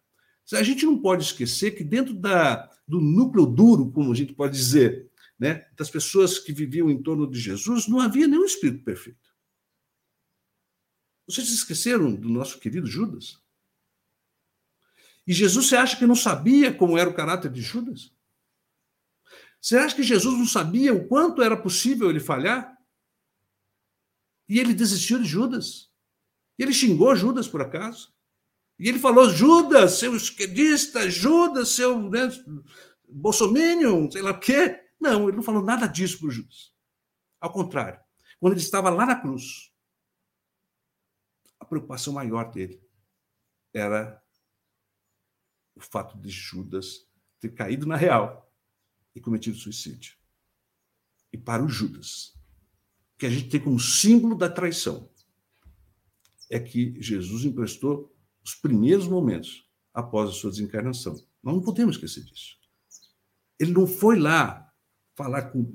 [0.54, 4.58] A gente não pode esquecer que dentro da, do núcleo duro, como a gente pode
[4.58, 9.31] dizer, né, das pessoas que viviam em torno de Jesus, não havia nenhum espírito perfeito.
[11.32, 13.42] Vocês esqueceram do nosso querido Judas?
[15.26, 18.12] E Jesus, você acha que não sabia como era o caráter de Judas?
[19.62, 22.78] Você acha que Jesus não sabia o quanto era possível ele falhar?
[24.50, 25.90] E ele desistiu de Judas.
[26.60, 28.14] E ele xingou Judas, por acaso.
[28.78, 32.30] E ele falou: Judas, seu esquerdista, Judas, seu né,
[33.08, 34.80] bolsominion, sei lá o quê.
[35.00, 36.74] Não, ele não falou nada disso para Judas.
[37.40, 38.00] Ao contrário,
[38.40, 39.71] quando ele estava lá na cruz,
[41.72, 42.84] preocupação maior dele
[43.74, 44.22] era
[45.74, 47.08] o fato de Judas
[47.40, 48.54] ter caído na real
[49.16, 50.18] e cometido suicídio.
[51.32, 52.38] E para o Judas,
[53.18, 55.10] que a gente tem como símbolo da traição,
[56.50, 58.14] é que Jesus emprestou
[58.44, 61.14] os primeiros momentos após a sua desencarnação.
[61.42, 62.58] Nós não podemos esquecer disso.
[63.58, 64.70] Ele não foi lá
[65.16, 65.74] falar com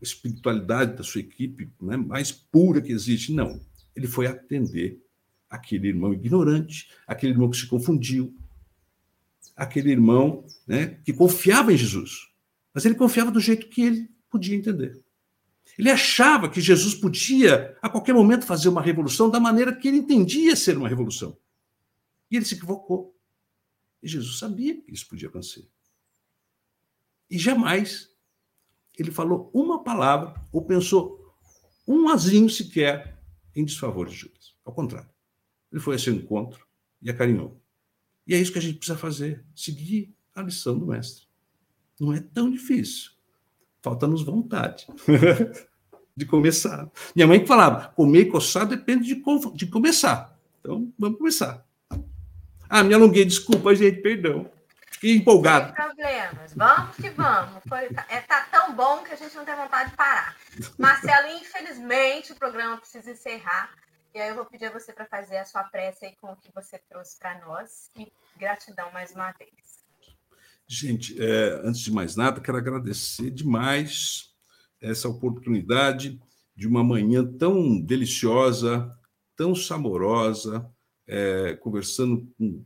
[0.00, 3.60] a espiritualidade da sua equipe né, mais pura que existe, não.
[3.96, 5.04] Ele foi atender
[5.48, 8.36] aquele irmão ignorante, aquele irmão que se confundiu,
[9.56, 12.28] aquele irmão né, que confiava em Jesus,
[12.72, 15.02] mas ele confiava do jeito que ele podia entender.
[15.78, 19.98] Ele achava que Jesus podia, a qualquer momento, fazer uma revolução da maneira que ele
[19.98, 21.36] entendia ser uma revolução.
[22.30, 23.16] E ele se equivocou.
[24.02, 25.68] E Jesus sabia que isso podia acontecer.
[27.30, 28.10] E jamais
[28.98, 31.34] ele falou uma palavra ou pensou
[31.86, 33.22] um azinho sequer
[33.54, 34.56] em desfavor de Judas.
[34.64, 35.08] Ao contrário,
[35.72, 36.66] ele foi a seu encontro
[37.00, 37.60] e acarinhou.
[38.26, 41.26] E é isso que a gente precisa fazer, seguir a lição do mestre.
[41.98, 43.10] Não é tão difícil.
[43.82, 44.86] Falta-nos vontade
[46.16, 46.90] de começar.
[47.14, 49.22] Minha mãe falava, comer e coçar depende de,
[49.54, 50.36] de começar.
[50.60, 51.64] Então, vamos começar.
[52.68, 54.50] Ah, me alonguei, desculpa, gente, perdão.
[54.90, 55.66] Fiquei empolgado.
[55.66, 56.54] Sem problemas.
[56.54, 57.62] Vamos que vamos.
[57.68, 60.36] Foi, é, tá tão bom que a gente não tem vontade de parar.
[60.76, 63.70] Marcelo, infelizmente, o programa precisa encerrar.
[64.14, 66.36] E aí eu vou pedir a você para fazer a sua prece aí com o
[66.36, 67.90] que você trouxe para nós.
[67.96, 69.84] E gratidão mais uma vez.
[70.66, 74.34] Gente, é, antes de mais nada, quero agradecer demais
[74.80, 76.20] essa oportunidade
[76.54, 78.94] de uma manhã tão deliciosa,
[79.36, 80.68] tão saborosa,
[81.06, 82.64] é, conversando com,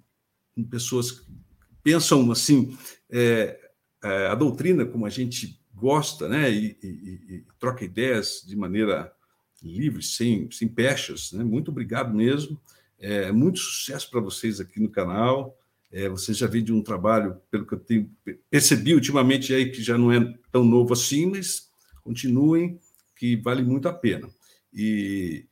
[0.55, 1.27] com, pessoas que
[1.83, 2.77] pensam assim,
[3.11, 3.71] é,
[4.03, 9.15] é a doutrina como a gente gosta, né, e, e, e troca ideias de maneira
[9.63, 11.33] livre, sem, sem pechas.
[11.33, 11.45] Né?
[11.45, 12.61] Muito obrigado mesmo.
[12.99, 15.59] É, muito sucesso para vocês aqui no canal.
[15.91, 18.11] É, você já vem de um trabalho, pelo que eu tenho
[18.51, 21.71] percebi ultimamente, aí que já não é tão novo assim, mas
[22.03, 22.79] continuem,
[23.15, 24.29] que vale muito a pena.
[24.73, 25.47] E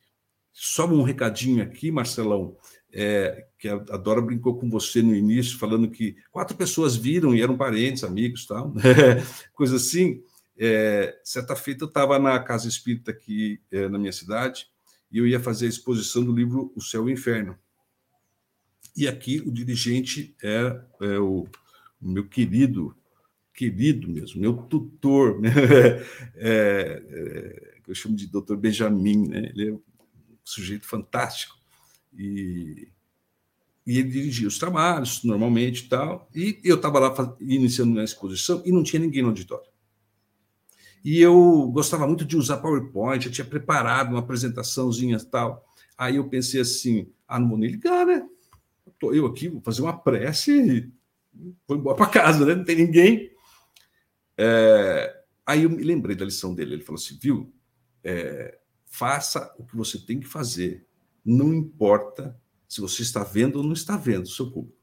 [0.51, 2.57] só um recadinho aqui, Marcelão,
[2.91, 7.41] é, que a, Dora brincou com você no início, falando que quatro pessoas viram e
[7.41, 8.73] eram parentes, amigos, tal,
[9.53, 10.21] coisa assim.
[10.63, 14.67] É, certa feita eu estava na casa espírita aqui é, na minha cidade
[15.11, 17.57] e eu ia fazer a exposição do livro O Céu e o Inferno.
[18.95, 21.47] E aqui o dirigente é, é o,
[21.99, 22.95] o, meu querido,
[23.51, 25.49] querido mesmo, meu tutor, né?
[26.37, 29.51] é, é, eu chamo de doutor Benjamin, né?
[29.55, 29.81] ele é um
[30.43, 31.57] sujeito fantástico.
[32.13, 32.87] E,
[33.87, 36.29] e ele dirigia os trabalhos normalmente e tal.
[36.35, 39.70] E eu estava lá iniciando minha exposição e não tinha ninguém no auditório.
[41.03, 45.65] E eu gostava muito de usar PowerPoint, eu tinha preparado uma apresentaçãozinha e tal.
[45.97, 48.27] Aí eu pensei assim: ah, não vou nem ligar, né?
[48.87, 50.91] Estou eu aqui, vou fazer uma prece e
[51.67, 52.55] vou embora para casa, né?
[52.55, 53.31] Não tem ninguém.
[54.37, 55.21] É...
[55.45, 56.75] Aí eu me lembrei da lição dele.
[56.75, 57.51] Ele falou assim: viu,
[58.03, 58.59] é...
[58.85, 60.85] faça o que você tem que fazer.
[61.25, 64.77] Não importa se você está vendo ou não está vendo o seu público.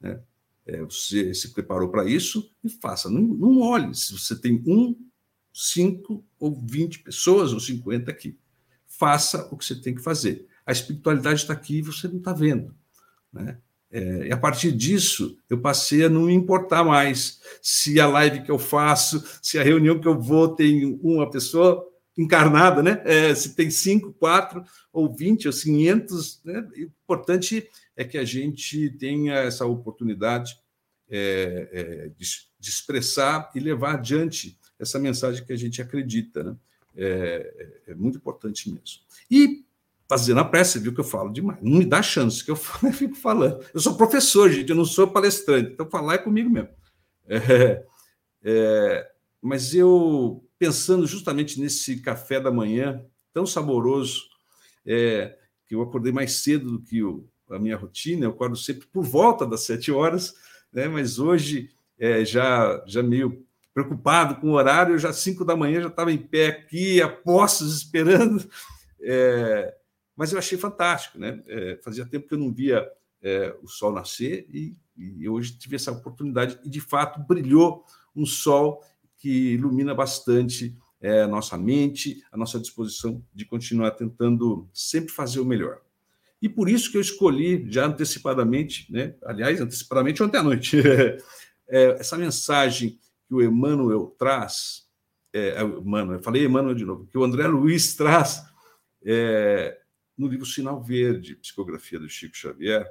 [0.00, 0.20] Né?
[0.64, 3.08] É, você se preparou para isso e faça.
[3.08, 4.96] Não, não olhe se você tem um
[5.56, 8.38] cinco ou vinte pessoas ou cinquenta aqui.
[8.86, 10.46] Faça o que você tem que fazer.
[10.66, 12.74] A espiritualidade está aqui e você não está vendo.
[13.32, 13.56] Né?
[13.90, 18.42] É, e a partir disso, eu passei a não me importar mais se a live
[18.42, 21.82] que eu faço, se a reunião que eu vou tem uma pessoa
[22.18, 23.02] encarnada, né?
[23.04, 26.42] É, se tem cinco, quatro, ou vinte, ou quinhentos.
[26.44, 26.60] Né?
[26.60, 30.54] O importante é que a gente tenha essa oportunidade
[31.08, 32.26] é, é, de,
[32.58, 36.42] de, expressar e levar adiante essa mensagem que a gente acredita.
[36.42, 36.56] Né?
[36.96, 39.00] É, é, é muito importante mesmo.
[39.30, 39.64] E
[40.08, 41.58] fazendo a prece, viu que eu falo demais.
[41.62, 43.64] Não me dá chance, que eu, eu fico falando.
[43.74, 46.70] Eu sou professor, gente, eu não sou palestrante, então falar é comigo mesmo.
[47.28, 47.84] É,
[48.42, 49.10] é,
[49.42, 54.22] mas eu, pensando justamente nesse café da manhã, tão saboroso,
[54.84, 58.86] é, que eu acordei mais cedo do que o, a minha rotina, eu acordo sempre
[58.86, 60.34] por volta das sete horas,
[60.72, 60.88] né?
[60.88, 63.45] mas hoje, é, já, já meio
[63.76, 67.76] preocupado com o horário, já cinco da manhã já estava em pé aqui, a postos,
[67.76, 68.42] esperando.
[69.02, 69.76] É,
[70.16, 71.42] mas eu achei fantástico, né?
[71.46, 72.88] É, fazia tempo que eu não via
[73.20, 78.24] é, o sol nascer e, e, hoje tive essa oportunidade e de fato brilhou um
[78.24, 78.82] sol
[79.18, 85.40] que ilumina bastante é, a nossa mente, a nossa disposição de continuar tentando sempre fazer
[85.40, 85.82] o melhor.
[86.40, 89.14] E por isso que eu escolhi já antecipadamente, né?
[89.22, 90.80] Aliás, antecipadamente ontem à noite,
[91.68, 94.86] é, essa mensagem que o Emmanuel traz,
[95.32, 98.44] é, Emmanuel, eu falei Emmanuel de novo, que o André Luiz traz
[99.04, 99.78] é,
[100.16, 102.86] no livro Sinal Verde, psicografia do Chico Xavier.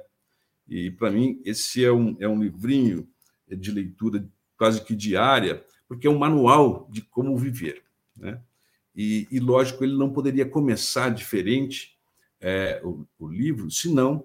[0.68, 3.08] E, para mim, esse é um, é um livrinho
[3.48, 7.82] de leitura quase que diária, porque é um manual de como viver.
[8.16, 8.40] Né?
[8.94, 11.96] E, e lógico, ele não poderia começar diferente
[12.40, 14.24] é, o, o livro, senão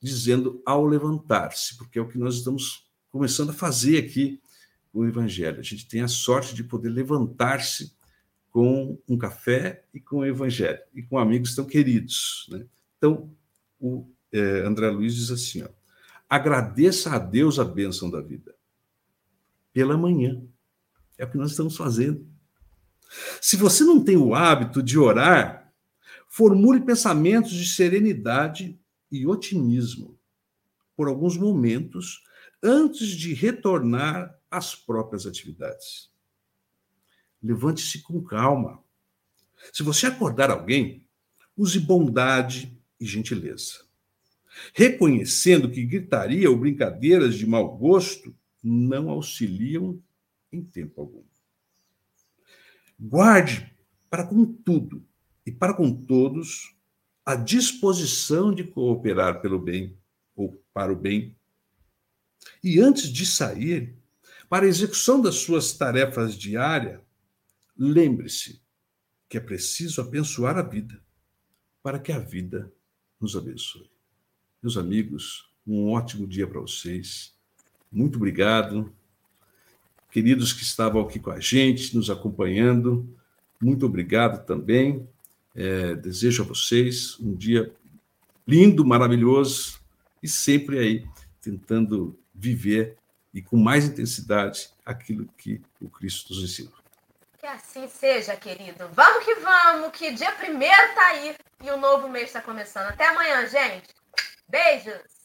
[0.00, 4.40] dizendo ao levantar-se, porque é o que nós estamos começando a fazer aqui
[4.92, 5.60] o Evangelho.
[5.60, 7.96] A gente tem a sorte de poder levantar-se
[8.50, 12.48] com um café e com o Evangelho, e com amigos tão queridos.
[12.50, 12.66] Né?
[12.96, 13.30] Então,
[13.78, 15.68] o é, André Luiz diz assim: ó,
[16.28, 18.54] agradeça a Deus a bênção da vida
[19.72, 20.42] pela manhã.
[21.16, 22.26] É o que nós estamos fazendo.
[23.40, 25.72] Se você não tem o hábito de orar,
[26.28, 28.78] formule pensamentos de serenidade
[29.10, 30.18] e otimismo
[30.96, 32.22] por alguns momentos
[32.62, 36.10] antes de retornar às próprias atividades.
[37.42, 38.82] Levante-se com calma.
[39.72, 41.06] Se você acordar alguém,
[41.56, 43.86] use bondade e gentileza.
[44.74, 50.00] Reconhecendo que gritaria ou brincadeiras de mau gosto não auxiliam
[50.52, 51.24] em tempo algum.
[52.98, 53.72] Guarde
[54.10, 55.06] para com tudo
[55.46, 56.74] e para com todos
[57.24, 59.96] a disposição de cooperar pelo bem
[60.34, 61.36] ou para o bem.
[62.64, 63.97] E antes de sair,
[64.48, 67.00] para a execução das suas tarefas diárias,
[67.78, 68.60] Lembre-se
[69.28, 71.00] que é preciso abençoar a vida
[71.80, 72.72] para que a vida
[73.20, 73.88] nos abençoe.
[74.60, 77.32] Meus amigos, um ótimo dia para vocês.
[77.92, 78.92] Muito obrigado.
[80.10, 83.08] Queridos que estavam aqui com a gente, nos acompanhando,
[83.60, 85.08] muito obrigado também.
[85.54, 87.72] É, desejo a vocês um dia
[88.44, 89.78] lindo, maravilhoso
[90.20, 91.06] e sempre aí
[91.40, 92.96] tentando viver
[93.32, 96.72] e com mais intensidade aquilo que o Cristo nos ensinou.
[97.38, 98.88] Que assim seja, querido.
[98.92, 102.86] Vamos que vamos, que dia primeiro tá aí e o novo mês está começando.
[102.86, 103.88] Até amanhã, gente.
[104.48, 105.17] Beijos!